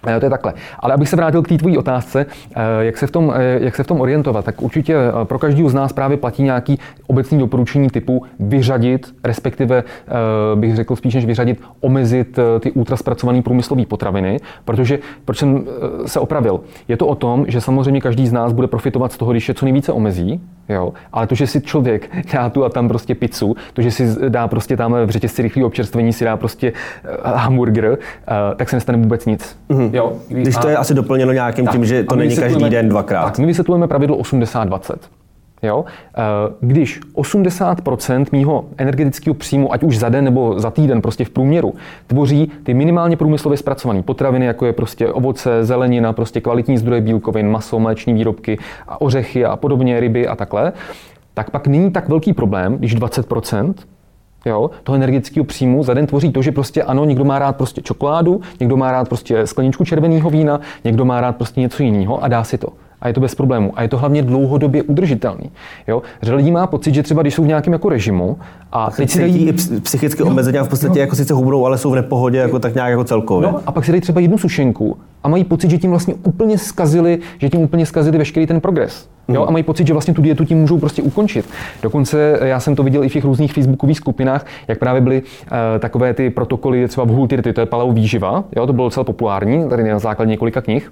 to 0.02 0.26
je 0.26 0.30
takhle. 0.30 0.54
Ale 0.80 0.94
abych 0.94 1.10
se 1.10 1.16
vrátil 1.16 1.42
k 1.42 1.48
té 1.48 1.58
tvojí 1.58 1.78
otázce, 1.78 2.26
eh, 2.56 2.62
jak 2.80 2.98
se, 2.98 3.08
v 3.08 3.12
tom, 3.12 3.34
eh, 3.36 3.60
jak 3.62 3.76
se 3.76 3.84
v 3.84 3.88
tom 3.88 4.02
orientovat, 4.02 4.46
tak 4.46 4.62
určitě 4.62 4.96
eh, 4.96 5.26
pro 5.26 5.40
každého 5.40 5.70
z 5.70 5.74
nás 5.74 5.94
právě 5.94 6.18
platí 6.18 6.44
nějaký 6.44 6.80
obecný 7.08 7.40
doporučení 7.40 7.90
typu 7.90 8.26
vyřadit, 8.40 9.14
respektive 9.24 9.84
bych 10.56 10.76
řekl 10.76 10.96
spíš 10.96 11.16
než 11.16 11.26
vyřadit, 11.26 11.62
omezit 11.82 12.40
ty 12.60 12.72
ultraspracované 12.72 13.42
průmyslové 13.42 13.86
potraviny, 13.86 14.40
protože, 14.66 15.00
proč 15.26 15.38
jsem 15.38 15.66
se 16.06 16.20
opravil, 16.20 16.62
je 16.88 16.98
to 16.98 17.08
o 17.08 17.16
tom, 17.16 17.46
že 17.48 17.62
samozřejmě 17.62 18.02
každý 18.02 18.28
z 18.28 18.32
nás 18.32 18.54
bude 18.54 18.68
profitovat 18.68 19.12
z 19.12 19.18
toho, 19.18 19.32
když 19.32 19.48
je 19.48 19.54
co 19.54 19.66
nejvíce 19.66 19.92
omezí, 19.92 20.42
jo, 20.70 20.94
ale 21.14 21.28
to, 21.28 21.36
že 21.36 21.48
si 21.48 21.62
člověk 21.62 22.10
dá 22.34 22.50
tu 22.50 22.66
a 22.66 22.70
tam 22.70 22.88
prostě 22.88 23.16
pizzu, 23.16 23.56
to, 23.74 23.82
že 23.82 23.92
si 23.92 24.30
dá 24.30 24.48
prostě 24.48 24.78
tam 24.78 24.96
v 25.06 25.10
řetězci 25.10 25.42
rychlého 25.42 25.68
občerstvení 25.68 26.14
si 26.14 26.26
dá 26.26 26.38
prostě 26.38 26.74
hamburger, 27.24 27.98
tak 28.56 28.70
se 28.70 28.76
nestane 28.76 28.98
vůbec 28.98 29.26
nic. 29.26 29.60
Mm-hmm. 29.70 29.89
Jo, 29.94 30.14
Když 30.28 30.56
to 30.56 30.70
je 30.70 30.78
asi 30.78 30.94
doplněno 30.94 31.32
nějakým 31.32 31.66
tak, 31.66 31.74
tím, 31.74 31.86
že 31.86 32.04
to 32.04 32.16
není 32.16 32.36
každý 32.36 32.70
den 32.70 32.90
dvakrát. 32.90 33.24
Tak, 33.24 33.40
my 33.40 33.46
vysvětlujeme 33.46 33.88
pravidlo 33.88 34.18
80-20. 34.18 34.96
Jo? 35.64 35.86
Eh, 36.18 36.22
když 36.60 37.00
80% 37.16 38.26
mýho 38.32 38.66
energetického 38.78 39.34
příjmu, 39.34 39.74
ať 39.74 39.84
už 39.84 39.98
za 39.98 40.10
den 40.10 40.26
nebo 40.26 40.60
za 40.60 40.72
týden, 40.72 41.02
prostě 41.02 41.26
v 41.26 41.30
průměru, 41.30 41.74
tvoří 42.08 42.52
ty 42.64 42.74
minimálně 42.74 43.18
průmyslově 43.18 43.58
zpracované 43.58 44.04
potraviny, 44.04 44.46
jako 44.46 44.66
je 44.66 44.74
prostě 44.74 45.08
ovoce, 45.08 45.66
zelenina, 45.66 46.14
prostě 46.14 46.42
kvalitní 46.42 46.78
zdroje 46.78 47.02
bílkovin, 47.02 47.52
maso, 47.52 47.80
mléční 47.80 48.14
výrobky, 48.14 48.58
a 48.88 49.02
ořechy 49.02 49.46
a 49.46 49.56
podobně, 49.56 50.00
ryby 50.00 50.28
a 50.28 50.36
takhle, 50.36 50.74
tak 51.34 51.50
pak 51.50 51.68
není 51.68 51.92
tak 51.92 52.10
velký 52.10 52.34
problém, 52.34 52.78
když 52.78 52.96
20% 52.96 53.74
jo, 54.46 54.72
toho 54.84 54.96
energetického 54.96 55.44
příjmu 55.44 55.84
za 55.84 55.94
den 55.94 56.08
tvoří 56.08 56.32
to, 56.32 56.42
že 56.42 56.52
prostě 56.52 56.84
ano, 56.84 57.06
někdo 57.06 57.26
má 57.26 57.40
rád 57.40 57.56
prostě 57.56 57.82
čokoládu, 57.82 58.42
někdo 58.60 58.78
má 58.78 58.92
rád 58.92 59.10
prostě 59.10 59.48
skleničku 59.48 59.86
červeného 59.86 60.30
vína, 60.30 60.60
někdo 60.84 61.06
má 61.06 61.22
rád 61.22 61.36
prostě 61.36 61.60
něco 61.60 61.84
jiného 61.84 62.24
a 62.24 62.28
dá 62.28 62.44
si 62.44 62.58
to. 62.58 62.70
A 63.02 63.08
je 63.08 63.14
to 63.14 63.22
bez 63.22 63.36
problému. 63.36 63.72
A 63.76 63.82
je 63.82 63.88
to 63.88 63.98
hlavně 63.98 64.24
dlouhodobě 64.24 64.84
udržitelný. 64.84 65.52
Jo? 65.88 66.02
Řada 66.22 66.38
lidí 66.38 66.52
má 66.52 66.68
pocit, 66.68 66.94
že 66.94 67.04
třeba 67.04 67.22
když 67.22 67.34
jsou 67.34 67.44
v 67.44 67.48
nějakém 67.48 67.74
jako 67.74 67.90
režimu 67.90 68.38
a 68.72 68.92
teď 68.92 69.10
si 69.10 69.20
dají... 69.20 69.54
psychicky 69.84 70.24
omezení 70.24 70.58
a 70.58 70.64
v 70.64 70.70
podstatě 70.70 71.00
jako 71.00 71.16
sice 71.16 71.34
hubnou, 71.34 71.66
ale 71.66 71.78
jsou 71.78 71.92
v 71.92 71.96
nepohodě 71.96 72.38
jako 72.38 72.60
tak 72.60 72.76
nějak 72.76 72.90
jako 72.90 73.04
celkově. 73.04 73.52
No, 73.52 73.62
a 73.66 73.72
pak 73.72 73.86
si 73.86 73.92
dají 73.92 74.02
třeba 74.02 74.22
jednu 74.22 74.38
sušenku 74.38 74.98
a 75.24 75.28
mají 75.30 75.44
pocit, 75.44 75.70
že 75.70 75.78
tím 75.78 75.90
vlastně 75.90 76.14
úplně 76.24 76.58
skazili, 76.58 77.20
že 77.38 77.50
tím 77.50 77.62
úplně 77.62 77.86
skazili 77.86 78.18
veškerý 78.18 78.48
ten 78.48 78.62
progres. 78.62 79.08
Jo, 79.28 79.46
a 79.48 79.52
mají 79.52 79.64
pocit, 79.64 79.88
že 79.88 79.94
vlastně 79.94 80.14
tu 80.14 80.22
dietu 80.22 80.46
tím 80.46 80.58
můžou 80.58 80.78
prostě 80.78 81.02
ukončit. 81.02 81.46
Dokonce 81.84 82.40
já 82.42 82.60
jsem 82.60 82.76
to 82.76 82.84
viděl 82.84 83.04
i 83.04 83.10
v 83.10 83.14
těch 83.14 83.24
různých 83.24 83.54
facebookových 83.54 83.98
skupinách, 83.98 84.46
jak 84.68 84.80
právě 84.80 85.02
byly 85.02 85.22
uh, 85.22 85.58
takové 85.80 86.14
ty 86.14 86.30
protokoly 86.30 86.88
třeba 86.88 87.06
v 87.06 87.10
Hultirty, 87.10 87.54
to 87.54 87.62
je 87.62 87.66
paleo 87.66 87.92
výživa, 87.92 88.44
jo, 88.56 88.68
to 88.68 88.74
bylo 88.74 88.88
docela 88.88 89.04
populární, 89.04 89.70
tady 89.70 89.84
na 89.84 90.00
základě 90.00 90.32
několika 90.32 90.62
knih. 90.62 90.92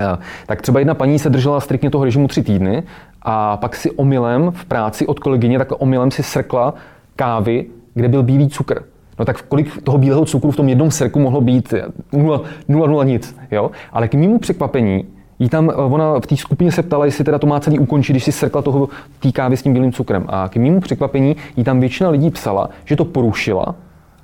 Uh, 0.00 0.18
tak 0.46 0.62
třeba 0.62 0.78
jedna 0.78 0.94
paní 0.94 1.18
se 1.18 1.30
držela 1.30 1.60
striktně 1.60 1.90
toho 1.90 2.04
režimu 2.04 2.28
tři 2.28 2.42
týdny 2.42 2.82
a 3.22 3.56
pak 3.56 3.76
si 3.76 3.90
omylem 3.90 4.50
v 4.54 4.64
práci 4.64 5.06
od 5.06 5.18
kolegyně, 5.18 5.58
tak 5.58 5.68
omylem 5.78 6.10
si 6.10 6.22
srkla 6.22 6.74
kávy, 7.16 7.66
kde 7.94 8.08
byl 8.08 8.22
bílý 8.22 8.48
cukr. 8.48 8.82
No 9.18 9.24
tak 9.24 9.42
kolik 9.42 9.82
toho 9.82 9.98
bílého 9.98 10.24
cukru 10.24 10.50
v 10.50 10.56
tom 10.56 10.68
jednom 10.68 10.90
srku 10.90 11.20
mohlo 11.20 11.40
být? 11.40 11.74
Nula, 12.12 12.40
nula, 12.68 12.86
nula 12.86 13.04
nic. 13.04 13.36
Jo? 13.50 13.70
Ale 13.92 14.08
k 14.08 14.14
mému 14.14 14.38
překvapení 14.38 15.04
jí 15.38 15.48
tam, 15.48 15.70
eh, 15.70 15.74
ona 15.74 16.20
v 16.20 16.26
té 16.26 16.36
skupině 16.36 16.72
se 16.72 16.82
ptala, 16.82 17.04
jestli 17.04 17.24
teda 17.24 17.38
to 17.38 17.46
má 17.46 17.60
celý 17.60 17.78
ukončit, 17.78 18.12
když 18.12 18.24
si 18.24 18.32
srkla 18.32 18.62
toho 18.62 18.88
té 19.20 19.32
kávy 19.32 19.56
s 19.56 19.62
tím 19.62 19.72
bílým 19.72 19.92
cukrem. 19.92 20.24
A 20.28 20.48
k 20.48 20.56
mému 20.56 20.80
překvapení 20.80 21.36
jí 21.56 21.64
tam 21.64 21.80
většina 21.80 22.10
lidí 22.10 22.30
psala, 22.30 22.70
že 22.84 22.96
to 22.96 23.04
porušila 23.04 23.74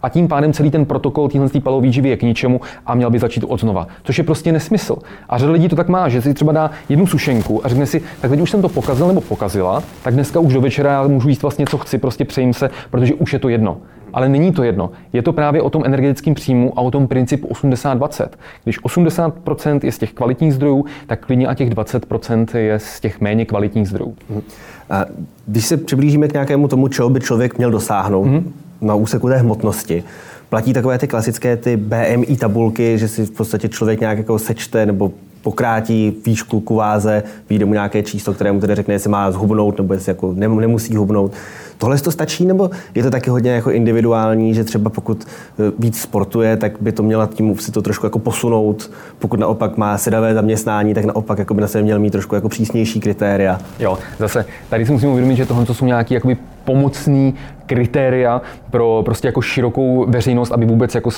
a 0.07 0.09
tím 0.09 0.29
pádem 0.29 0.53
celý 0.53 0.71
ten 0.71 0.85
protokol 0.85 1.29
téhle 1.29 1.49
palové 1.63 1.83
výživy 1.83 2.09
je 2.09 2.17
k 2.17 2.23
ničemu 2.23 2.61
a 2.87 2.95
měl 2.95 3.11
by 3.11 3.19
začít 3.19 3.45
od 3.45 3.61
znova. 3.61 3.87
Což 4.05 4.19
je 4.19 4.25
prostě 4.25 4.53
nesmysl. 4.53 4.97
A 5.29 5.39
řada 5.39 5.53
lidí 5.53 5.69
to 5.69 5.77
tak 5.77 5.89
má, 5.89 6.09
že 6.09 6.23
si 6.23 6.35
třeba 6.35 6.53
dá 6.53 6.71
jednu 6.89 7.07
sušenku 7.07 7.67
a 7.67 7.69
řekne 7.69 7.87
si, 7.87 8.03
tak 8.21 8.31
teď 8.31 8.41
už 8.41 8.51
jsem 8.51 8.63
to 8.63 8.69
pokazil 8.69 9.09
nebo 9.09 9.21
pokazila, 9.21 9.83
tak 10.03 10.15
dneska 10.15 10.41
už 10.41 10.53
do 10.53 10.61
večera 10.61 10.93
já 10.93 11.07
můžu 11.07 11.29
jíst 11.29 11.43
vlastně 11.43 11.67
co 11.67 11.79
chci, 11.79 11.99
prostě 11.99 12.25
přejím 12.25 12.55
se, 12.55 12.71
protože 12.91 13.15
už 13.15 13.33
je 13.33 13.39
to 13.39 13.49
jedno. 13.49 13.77
Ale 14.13 14.29
není 14.29 14.53
to 14.53 14.63
jedno. 14.63 14.91
Je 15.13 15.23
to 15.23 15.33
právě 15.33 15.63
o 15.63 15.71
tom 15.71 15.83
energetickém 15.87 16.35
příjmu 16.35 16.73
a 16.77 16.81
o 16.81 16.91
tom 16.91 17.09
principu 17.09 17.49
80-20. 17.49 18.29
Když 18.65 18.81
80% 18.81 19.81
je 19.83 19.93
z 19.93 19.99
těch 19.99 20.13
kvalitních 20.13 20.55
zdrojů, 20.55 20.85
tak 21.07 21.27
klidně 21.27 21.47
a 21.47 21.55
těch 21.55 21.71
20% 21.71 22.59
je 22.59 22.79
z 22.79 23.01
těch 23.01 23.21
méně 23.21 23.45
kvalitních 23.45 23.89
zdrojů. 23.89 24.15
A 24.91 25.05
když 25.47 25.67
se 25.67 25.77
přiblížíme 25.77 26.29
k 26.29 26.33
nějakému 26.33 26.69
tomu, 26.69 26.89
čeho 26.89 27.11
by 27.11 27.21
člověk 27.21 27.59
měl 27.59 27.71
dosáhnout 27.71 28.27
mm-hmm. 28.27 28.43
Na 28.81 28.95
úseku 28.95 29.29
té 29.29 29.37
hmotnosti, 29.37 30.05
platí 30.49 30.73
takové 30.73 30.99
ty 30.99 31.09
klasické 31.09 31.57
ty 31.57 31.77
BMI 31.77 32.37
tabulky, 32.37 32.99
že 32.99 33.09
si 33.09 33.27
v 33.27 33.31
podstatě 33.31 33.69
člověk 33.69 34.01
nějak 34.01 34.19
jako 34.19 34.39
sečte 34.39 34.87
nebo 34.87 35.13
pokrátí 35.47 36.17
výšku 36.27 36.61
ku 36.61 36.75
váze, 36.75 37.23
vyjde 37.51 37.65
mu 37.65 37.73
nějaké 37.73 38.03
číslo, 38.03 38.35
které 38.35 38.53
mu 38.53 38.61
tedy 38.61 38.75
řekne, 38.75 38.95
jestli 38.95 39.11
má 39.11 39.31
zhubnout 39.31 39.79
nebo 39.79 39.95
jestli 39.95 40.11
jako 40.11 40.33
nemusí 40.33 40.97
hubnout. 40.97 41.33
Tohle 41.79 41.99
to 41.99 42.11
stačí, 42.11 42.47
nebo 42.47 42.71
je 42.95 43.03
to 43.03 43.11
taky 43.11 43.31
hodně 43.31 43.51
jako 43.51 43.71
individuální, 43.71 44.55
že 44.55 44.65
třeba 44.65 44.91
pokud 44.91 45.25
e, 45.25 45.73
víc 45.79 46.01
sportuje, 46.01 46.57
tak 46.57 46.73
by 46.81 46.93
to 46.93 47.03
měla 47.03 47.27
tím 47.27 47.59
si 47.59 47.73
to 47.73 47.83
trošku 47.83 48.07
jako 48.07 48.19
posunout. 48.19 48.91
Pokud 49.19 49.41
naopak 49.41 49.77
má 49.77 49.99
sedavé 49.99 50.35
zaměstnání, 50.35 50.95
tak 50.95 51.05
naopak 51.05 51.39
jako 51.39 51.55
by 51.55 51.61
na 51.61 51.67
sebe 51.69 51.83
měl 51.83 51.99
mít 51.99 52.11
trošku 52.11 52.35
jako 52.35 52.49
přísnější 52.49 53.01
kritéria. 53.01 53.61
Jo, 53.79 53.99
zase 54.19 54.45
tady 54.69 54.87
si 54.87 54.93
musím 54.93 55.09
uvědomit, 55.09 55.37
že 55.37 55.47
tohle 55.47 55.67
jsou 55.67 55.87
nějaké 55.87 56.21
pomocný 56.65 57.35
kritéria 57.67 58.41
pro 58.71 59.03
prostě 59.05 59.29
jako 59.29 59.43
širokou 59.43 60.07
veřejnost, 60.09 60.53
aby 60.53 60.67
vůbec 60.67 60.95
jako 60.95 61.11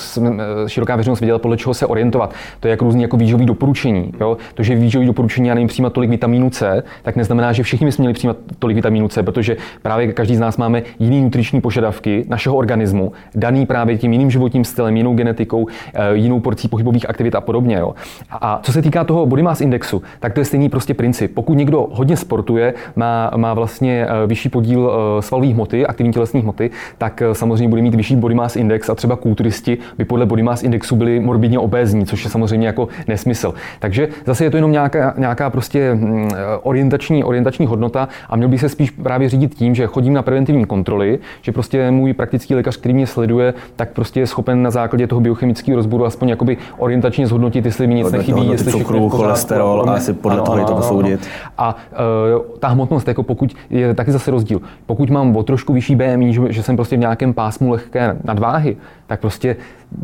široká 0.67 0.95
veřejnost 0.95 1.19
věděla, 1.19 1.39
podle 1.39 1.57
čeho 1.57 1.73
se 1.73 1.85
orientovat. 1.85 2.33
To 2.59 2.67
je 2.67 2.69
jako 2.69 2.85
různý 2.85 3.01
jako 3.01 3.17
výživový 3.17 3.45
doporučení. 3.45 4.13
Jo? 4.19 4.37
To, 4.53 4.63
že 4.63 4.75
výživový 4.75 5.07
doporučení, 5.07 5.47
já 5.47 5.53
nevím, 5.53 5.67
přijímat 5.67 5.93
tolik 5.93 6.09
vitamínu 6.09 6.49
C, 6.49 6.83
tak 7.03 7.15
neznamená, 7.15 7.53
že 7.53 7.63
všichni 7.63 7.85
bychom 7.85 8.03
měli 8.03 8.13
přijímat 8.13 8.37
tolik 8.59 8.75
vitamínu 8.75 9.07
C, 9.07 9.23
protože 9.23 9.57
právě 9.81 10.13
každý 10.13 10.35
z 10.35 10.39
nás 10.39 10.57
máme 10.57 10.83
jiný 10.99 11.21
nutriční 11.21 11.61
požadavky 11.61 12.25
našeho 12.29 12.55
organismu, 12.55 13.11
daný 13.35 13.65
právě 13.65 13.97
tím 13.97 14.11
jiným 14.11 14.31
životním 14.31 14.65
stylem, 14.65 14.97
jinou 14.97 15.13
genetikou, 15.13 15.67
eh, 15.93 16.15
jinou 16.15 16.39
porcí 16.39 16.67
pohybových 16.67 17.09
aktivit 17.09 17.35
a 17.35 17.41
podobně. 17.41 17.75
Jo? 17.75 17.93
A 18.31 18.59
co 18.63 18.71
se 18.71 18.81
týká 18.81 19.03
toho 19.03 19.25
body 19.25 19.43
mass 19.43 19.61
indexu, 19.61 20.01
tak 20.19 20.33
to 20.33 20.39
je 20.41 20.45
stejný 20.45 20.69
prostě 20.69 20.93
princip. 20.93 21.33
Pokud 21.33 21.53
někdo 21.53 21.87
hodně 21.91 22.17
sportuje, 22.17 22.73
má, 22.95 23.31
má 23.35 23.53
vlastně 23.53 24.07
eh, 24.09 24.27
vyšší 24.27 24.49
podíl 24.49 24.91
svalové 25.19 25.47
hmoty, 25.47 25.85
aktivní 25.85 26.13
tělesné 26.39 26.43
hmoty, 26.43 26.71
tak 26.97 27.23
samozřejmě 27.33 27.67
bude 27.67 27.81
mít 27.81 27.95
vyšší 27.95 28.15
body 28.15 28.35
mass 28.35 28.55
index 28.55 28.89
a 28.89 28.95
třeba 28.95 29.15
kulturisti 29.15 29.77
by 29.97 30.05
podle 30.05 30.25
body 30.25 30.43
mass 30.43 30.63
indexu 30.63 30.95
byli 30.95 31.19
morbidně 31.19 31.59
obézní, 31.59 32.05
což 32.05 32.23
je 32.23 32.29
samozřejmě 32.29 32.67
jako 32.67 32.87
nesmysl. 33.07 33.53
Takže 33.79 34.07
zase 34.25 34.43
je 34.43 34.49
to 34.49 34.57
jenom 34.57 34.71
nějaká, 34.71 35.13
nějaká 35.17 35.49
prostě 35.49 35.95
mm, 35.95 36.31
orientační, 36.63 37.23
orientační 37.23 37.65
hodnota 37.65 38.07
a 38.29 38.35
měl 38.35 38.49
by 38.49 38.57
se 38.57 38.69
spíš 38.69 38.91
právě 38.91 39.29
řídit 39.29 39.55
tím, 39.55 39.75
že 39.75 39.87
chodím 39.87 40.13
na 40.13 40.21
preventivní 40.21 40.65
kontroly, 40.65 41.19
že 41.41 41.51
prostě 41.51 41.91
můj 41.91 42.13
praktický 42.13 42.55
lékař, 42.55 42.77
který 42.77 42.93
mě 42.93 43.07
sleduje, 43.07 43.53
tak 43.75 43.89
prostě 43.93 44.19
je 44.19 44.27
schopen 44.27 44.63
na 44.63 44.71
základě 44.71 45.07
toho 45.07 45.21
biochemického 45.21 45.75
rozboru 45.75 46.05
aspoň 46.05 46.29
jakoby 46.29 46.57
orientačně 46.77 47.27
zhodnotit, 47.27 47.65
jestli 47.65 47.87
mi 47.87 47.93
nic 47.93 48.11
nechybí, 48.11 48.49
jestli 48.51 48.71
cukru, 48.71 49.09
cholesterol 49.09 49.83
a 49.87 49.93
asi 49.93 50.13
podle 50.13 50.37
ano, 50.37 50.45
toho 50.45 50.53
ano, 50.53 50.63
je 50.63 50.67
to 50.67 50.75
posoudit. 50.75 51.27
A 51.57 51.75
uh, 51.75 52.57
ta 52.59 52.67
hmotnost, 52.67 53.07
jako 53.07 53.23
pokud 53.23 53.55
je 53.69 53.93
taky 53.93 54.11
zase 54.11 54.31
rozdíl. 54.31 54.61
Pokud 54.85 55.09
mám 55.09 55.35
o 55.35 55.43
trošku 55.43 55.73
vyšší 55.73 55.95
BMI, 55.95 56.28
že, 56.33 56.41
že 56.49 56.63
jsem 56.63 56.75
prostě 56.75 56.95
v 56.95 56.99
nějakém 56.99 57.33
pásmu 57.33 57.71
lehké 57.71 58.17
nadváhy, 58.23 58.77
tak 59.07 59.19
prostě 59.19 59.55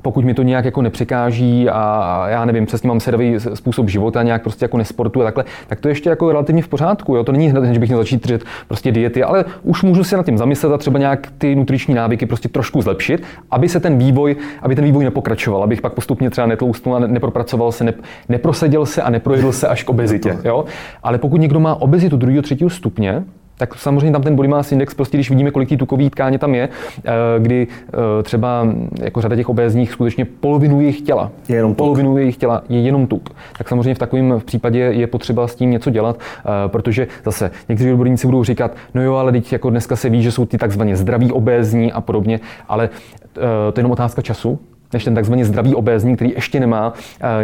pokud 0.02 0.26
mi 0.26 0.34
to 0.34 0.44
nějak 0.44 0.66
jako 0.66 0.82
nepřekáží 0.82 1.70
a 1.70 2.24
já 2.28 2.46
nevím, 2.46 2.66
přesně 2.66 2.88
mám 2.88 3.00
sedavý 3.00 3.36
způsob 3.54 3.90
života, 3.90 4.24
nějak 4.24 4.42
prostě 4.42 4.66
jako 4.66 4.78
nesportu 4.78 5.22
a 5.22 5.24
takhle, 5.24 5.46
tak 5.68 5.80
to 5.80 5.88
je 5.88 5.92
ještě 5.92 6.10
jako 6.10 6.32
relativně 6.32 6.62
v 6.62 6.68
pořádku. 6.68 7.16
Jo? 7.16 7.24
To 7.24 7.32
není 7.32 7.48
hned, 7.48 7.74
že 7.74 7.80
bych 7.80 7.90
měl 7.90 8.00
začít 8.00 8.24
držet 8.24 8.44
prostě 8.68 8.92
diety, 8.92 9.24
ale 9.24 9.46
už 9.64 9.84
můžu 9.84 10.04
se 10.04 10.18
nad 10.18 10.26
tím 10.26 10.38
zamyslet 10.38 10.74
a 10.74 10.78
třeba 10.78 11.00
nějak 11.00 11.28
ty 11.38 11.56
nutriční 11.56 11.94
návyky 11.94 12.26
prostě 12.26 12.50
trošku 12.50 12.82
zlepšit, 12.82 13.24
aby 13.52 13.70
se 13.70 13.80
ten 13.80 13.98
vývoj, 13.98 14.36
aby 14.62 14.76
ten 14.76 14.84
vývoj 14.84 15.04
nepokračoval, 15.04 15.64
abych 15.64 15.82
pak 15.82 15.94
postupně 15.94 16.30
třeba 16.30 16.48
netloustnul 16.48 16.96
a 16.96 17.00
nepropracoval 17.00 17.72
se, 17.72 17.84
ne, 17.84 17.94
neproseděl 18.30 18.86
se 18.86 19.02
a 19.02 19.10
neprojedl 19.10 19.52
se 19.52 19.68
až 19.68 19.84
k 19.84 19.90
obezitě. 19.90 20.38
Jo? 20.46 20.66
Ale 21.04 21.18
pokud 21.18 21.42
někdo 21.42 21.60
má 21.60 21.76
obezitu 21.76 22.18
druhého, 22.18 22.42
třetího 22.42 22.70
stupně, 22.70 23.24
tak 23.58 23.76
samozřejmě 23.76 24.12
tam 24.12 24.22
ten 24.22 24.36
body 24.36 24.48
mass 24.48 24.72
index, 24.72 24.94
prostě 24.94 25.18
když 25.18 25.30
vidíme, 25.30 25.52
kolik 25.52 25.70
té 25.70 25.78
tukové 25.78 26.10
tkáně 26.10 26.39
tam 26.39 26.56
je, 26.56 26.70
eh, 27.06 27.12
kdy 27.39 27.68
eh, 27.88 28.24
třeba 28.24 28.68
jako 29.02 29.22
řada 29.22 29.36
těch 29.36 29.50
obézních 29.50 29.91
skutečně 29.91 30.26
polovinu 30.26 30.82
jejich 30.82 31.02
těla, 31.02 31.32
je 31.50 31.56
jenom 31.56 31.76
polovinu 31.76 32.10
tuk. 32.10 32.20
jejich 32.20 32.38
těla 32.38 32.63
je 32.70 32.82
jenom 32.82 33.08
tuk, 33.08 33.30
tak 33.58 33.70
samozřejmě 33.70 33.96
v 33.96 34.00
takovém 34.00 34.41
případě 34.46 34.80
je 34.80 35.08
potřeba 35.08 35.48
s 35.48 35.56
tím 35.56 35.72
něco 35.72 35.89
dělat, 35.89 36.20
eh, 36.20 36.50
protože 36.68 37.08
zase 37.26 37.52
někteří 37.70 37.91
odborníci 37.91 38.28
budou 38.28 38.44
říkat, 38.44 38.72
no 38.94 39.04
jo, 39.04 39.15
ale 39.15 39.32
teď 39.32 39.54
jako 39.54 39.70
dneska 39.70 39.96
se 39.96 40.10
ví, 40.10 40.24
že 40.24 40.32
jsou 40.32 40.46
ty 40.46 40.58
takzvaně 40.58 40.96
zdraví 40.96 41.32
obézní 41.32 41.91
a 41.91 42.02
podobně, 42.02 42.39
ale 42.68 42.89
to 43.34 43.41
je 43.76 43.80
jenom 43.80 43.91
otázka 43.91 44.22
času, 44.22 44.60
než 44.94 45.04
ten 45.04 45.15
takzvaně 45.15 45.46
zdravý 45.46 45.76
obézní, 45.76 46.15
který 46.15 46.32
ještě 46.36 46.60
nemá 46.60 46.94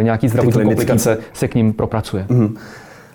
nějaký 0.02 0.28
zdravotní 0.28 0.62
komplikace, 0.62 1.18
se 1.32 1.48
k 1.48 1.54
ním 1.54 1.72
propracuje. 1.72 2.26
Mm. 2.28 2.56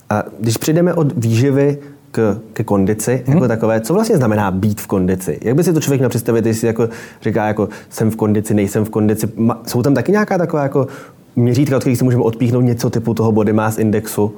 A 0.09 0.23
když 0.39 0.57
přijdeme 0.57 0.93
od 0.93 1.13
výživy 1.17 1.77
k, 2.11 2.39
ke 2.53 2.63
kondici 2.63 3.23
hmm. 3.25 3.35
jako 3.35 3.47
takové. 3.47 3.81
Co 3.81 3.93
vlastně 3.93 4.17
znamená 4.17 4.51
být 4.51 4.81
v 4.81 4.87
kondici? 4.87 5.39
Jak 5.41 5.55
by 5.55 5.63
si 5.63 5.73
to 5.73 5.81
člověk 5.81 6.01
měl 6.01 6.09
představit, 6.09 6.45
jestli 6.45 6.67
jako 6.67 6.89
říká, 7.21 7.47
jako 7.47 7.69
jsem 7.89 8.11
v 8.11 8.15
kondici, 8.15 8.53
nejsem 8.53 8.85
v 8.85 8.89
kondici? 8.89 9.27
Jsou 9.67 9.83
tam 9.83 9.93
taky 9.93 10.11
nějaká 10.11 10.37
taková 10.37 10.63
jako 10.63 10.87
měřítka, 11.35 11.75
od 11.75 11.79
kterých 11.79 11.97
si 11.97 12.03
můžeme 12.03 12.23
odpíchnout 12.23 12.61
něco 12.61 12.89
typu 12.89 13.13
toho 13.13 13.31
body 13.31 13.53
mass 13.53 13.77
indexu? 13.77 14.33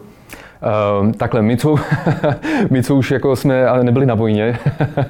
Uh, 0.61 1.11
takhle, 1.11 1.41
my 1.41 1.57
co, 1.57 1.75
my, 2.69 2.83
co 2.83 2.95
už 2.95 3.11
jako 3.11 3.35
jsme 3.35 3.65
nebyli 3.83 4.05
na 4.05 4.15
vojně, 4.15 4.59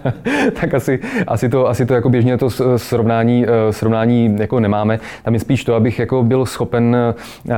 tak 0.62 0.74
asi, 0.74 1.00
asi, 1.28 1.50
to, 1.50 1.68
asi 1.70 1.86
to 1.86 1.94
jako 1.94 2.10
běžně 2.10 2.38
to 2.38 2.50
srovnání, 2.78 3.46
eh, 3.48 3.74
srovnání 3.74 4.36
jako 4.40 4.60
nemáme. 4.60 5.00
Tam 5.24 5.34
je 5.34 5.40
spíš 5.40 5.64
to, 5.64 5.76
abych 5.76 6.00
jako 6.00 6.24
byl 6.24 6.46
schopen 6.46 6.98
uh, 7.46 7.54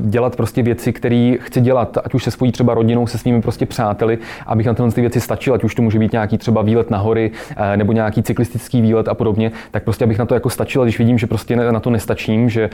dělat 0.00 0.36
prostě 0.36 0.62
věci, 0.62 0.92
které 0.92 1.34
chci 1.40 1.60
dělat, 1.60 1.98
ať 2.04 2.14
už 2.14 2.24
se 2.24 2.30
svojí 2.30 2.52
třeba 2.52 2.74
rodinou, 2.74 3.06
se 3.06 3.18
svými 3.18 3.42
prostě 3.42 3.66
přáteli, 3.66 4.18
abych 4.46 4.66
na 4.66 4.74
tyhle 4.74 4.92
ty 4.92 5.00
věci 5.00 5.20
stačil, 5.20 5.54
ať 5.54 5.64
už 5.64 5.74
to 5.74 5.82
může 5.82 5.98
být 5.98 6.12
nějaký 6.12 6.38
třeba 6.38 6.62
výlet 6.62 6.90
na 6.90 6.98
hory 6.98 7.30
uh, 7.50 7.76
nebo 7.76 7.92
nějaký 7.92 8.22
cyklistický 8.22 8.82
výlet 8.82 9.08
a 9.08 9.14
podobně, 9.14 9.52
tak 9.70 9.84
prostě 9.84 10.04
abych 10.04 10.18
na 10.18 10.26
to 10.26 10.34
jako 10.34 10.50
stačil, 10.50 10.82
když 10.82 10.98
vidím, 10.98 11.18
že 11.18 11.26
prostě 11.26 11.56
na 11.56 11.80
to 11.80 11.90
nestačím, 11.90 12.48
že 12.48 12.70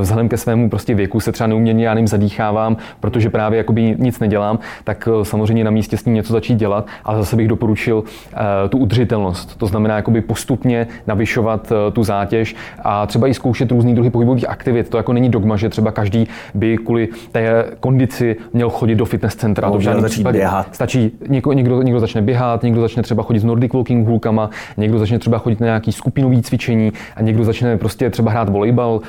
vzhledem 0.00 0.28
ke 0.28 0.36
svému 0.36 0.70
prostě 0.70 0.94
věku 0.94 1.20
se 1.20 1.32
třeba 1.32 1.46
neuměně 1.46 1.86
já 1.86 2.06
zadýchávám, 2.06 2.76
protože 3.00 3.30
právě 3.30 3.56
jakoby 3.58 3.85
nic 3.98 4.20
nedělám, 4.20 4.58
tak 4.84 5.08
eh, 5.08 5.24
samozřejmě 5.24 5.64
na 5.64 5.70
místě 5.70 5.96
s 5.96 6.04
ním 6.04 6.14
něco 6.14 6.32
začít 6.32 6.54
dělat, 6.54 6.86
ale 7.04 7.18
zase 7.18 7.36
bych 7.36 7.48
doporučil 7.48 8.04
eh, 8.34 8.68
tu 8.68 8.78
udržitelnost. 8.78 9.56
To 9.56 9.66
znamená 9.66 9.96
jakoby 9.96 10.20
postupně 10.20 10.86
navyšovat 11.06 11.72
eh, 11.72 11.90
tu 11.90 12.04
zátěž 12.04 12.56
a 12.82 13.06
třeba 13.06 13.28
i 13.28 13.34
zkoušet 13.34 13.70
různý 13.70 13.94
druhy 13.94 14.10
pohybových 14.10 14.48
aktivit. 14.48 14.88
To 14.88 14.96
jako 14.96 15.12
není 15.12 15.28
dogma, 15.28 15.56
že 15.56 15.68
třeba 15.68 15.92
každý 15.92 16.28
by 16.54 16.78
kvůli 16.78 17.08
té 17.32 17.64
kondici 17.80 18.36
měl 18.52 18.70
chodit 18.70 18.94
do 18.94 19.04
fitness 19.04 19.34
centra. 19.34 19.70
to 19.94 20.00
začít 20.00 20.28
běhat. 20.30 20.74
Stačí, 20.74 21.12
někdo, 21.28 21.52
někdo, 21.52 21.82
někdo 21.82 22.00
začne 22.00 22.22
běhat, 22.22 22.62
někdo 22.62 22.80
začne 22.80 23.02
třeba 23.02 23.22
chodit 23.22 23.38
s 23.38 23.44
Nordic 23.44 23.72
walking 23.72 24.08
hůlkama, 24.08 24.50
někdo 24.76 24.98
začne 24.98 25.18
třeba 25.18 25.38
chodit 25.38 25.60
na 25.60 25.66
nějaký 25.66 25.92
skupinový 25.92 26.42
cvičení 26.42 26.92
a 27.16 27.22
někdo 27.22 27.44
začne 27.44 27.76
prostě 27.76 28.10
třeba 28.10 28.30
hrát 28.30 28.48
volejbal, 28.48 29.00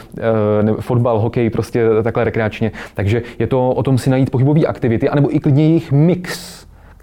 fotbal, 0.80 1.20
hokej, 1.20 1.50
prostě 1.50 1.86
takhle 2.04 2.24
rekreačně. 2.24 2.72
Takže 2.94 3.22
je 3.40 3.48
to 3.48 3.70
o 3.70 3.84
tom 3.84 3.98
si 3.98 4.10
najít 4.10 4.30
pohybový 4.30 4.67
aktivity, 4.68 5.10
anebo 5.10 5.36
i 5.36 5.40
klidně 5.40 5.64
jejich 5.64 5.92
mix, 5.92 6.58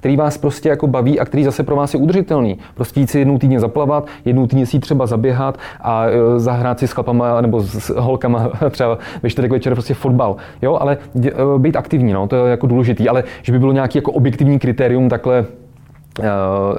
který 0.04 0.16
vás 0.16 0.38
prostě 0.38 0.68
jako 0.68 0.86
baví 0.86 1.20
a 1.20 1.24
který 1.24 1.44
zase 1.44 1.62
pro 1.62 1.76
vás 1.76 1.94
je 1.94 2.00
udržitelný. 2.00 2.58
Prostě 2.74 3.00
jít 3.00 3.10
si 3.10 3.18
jednou 3.18 3.38
týdně 3.38 3.60
zaplavat, 3.60 4.06
jednou 4.24 4.46
týdně 4.46 4.66
si 4.66 4.78
třeba 4.78 5.06
zaběhat 5.06 5.58
a 5.80 6.06
e, 6.06 6.38
zahrát 6.40 6.78
si 6.78 6.88
s 6.88 6.92
chlapama 6.92 7.40
nebo 7.40 7.60
s 7.60 7.90
holkama 7.96 8.50
třeba 8.70 8.98
ve 9.22 9.30
čtvrtek 9.30 9.50
večer 9.50 9.74
prostě 9.74 9.94
fotbal. 9.94 10.36
Jo, 10.62 10.76
ale 10.80 10.96
e, 11.26 11.30
být 11.58 11.76
aktivní, 11.76 12.12
no, 12.12 12.28
to 12.28 12.36
je 12.36 12.50
jako 12.50 12.66
důležitý, 12.66 13.08
ale 13.08 13.24
že 13.42 13.52
by 13.52 13.58
bylo 13.58 13.72
nějaký 13.72 13.98
jako 13.98 14.12
objektivní 14.12 14.58
kritérium 14.58 15.08
takhle 15.08 15.44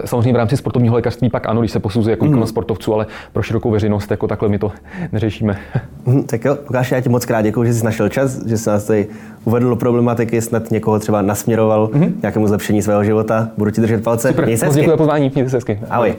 samozřejmě 0.05 0.33
v 0.33 0.35
rámci 0.35 0.57
sportovního 0.57 0.95
lékařství 0.95 1.29
pak 1.29 1.47
ano, 1.47 1.61
když 1.61 1.71
se 1.71 1.79
posuzuje 1.79 2.13
jako 2.13 2.25
výkon 2.25 2.39
mm. 2.39 2.47
sportovců, 2.47 2.93
ale 2.93 3.07
pro 3.33 3.43
širokou 3.43 3.71
veřejnost 3.71 4.11
jako 4.11 4.27
takhle 4.27 4.49
my 4.49 4.59
to 4.59 4.71
neřešíme. 5.11 5.57
Mm, 6.05 6.23
tak 6.23 6.45
jo, 6.45 6.57
Lukáš, 6.67 6.91
já 6.91 7.01
ti 7.01 7.09
moc 7.09 7.25
krát 7.25 7.41
děkuji, 7.41 7.63
že 7.63 7.73
jsi 7.73 7.85
našel 7.85 8.09
čas, 8.09 8.45
že 8.45 8.57
jsi 8.57 8.69
nás 8.69 8.83
tady 8.83 9.07
uvedl 9.43 9.69
do 9.69 9.75
problematiky, 9.75 10.41
snad 10.41 10.71
někoho 10.71 10.99
třeba 10.99 11.21
nasměroval 11.21 11.89
mm. 11.93 12.19
nějakému 12.21 12.47
zlepšení 12.47 12.81
svého 12.81 13.03
života. 13.03 13.49
Budu 13.57 13.71
ti 13.71 13.81
držet 13.81 14.03
palce. 14.03 14.27
Super, 14.27 14.49
moc 14.65 14.75
děkuji 14.75 14.89
za 14.89 14.97
pozvání, 14.97 15.31
mějte 15.33 15.49
se 15.49 15.57
hezky. 15.57 15.79
Ahoj. 15.89 16.15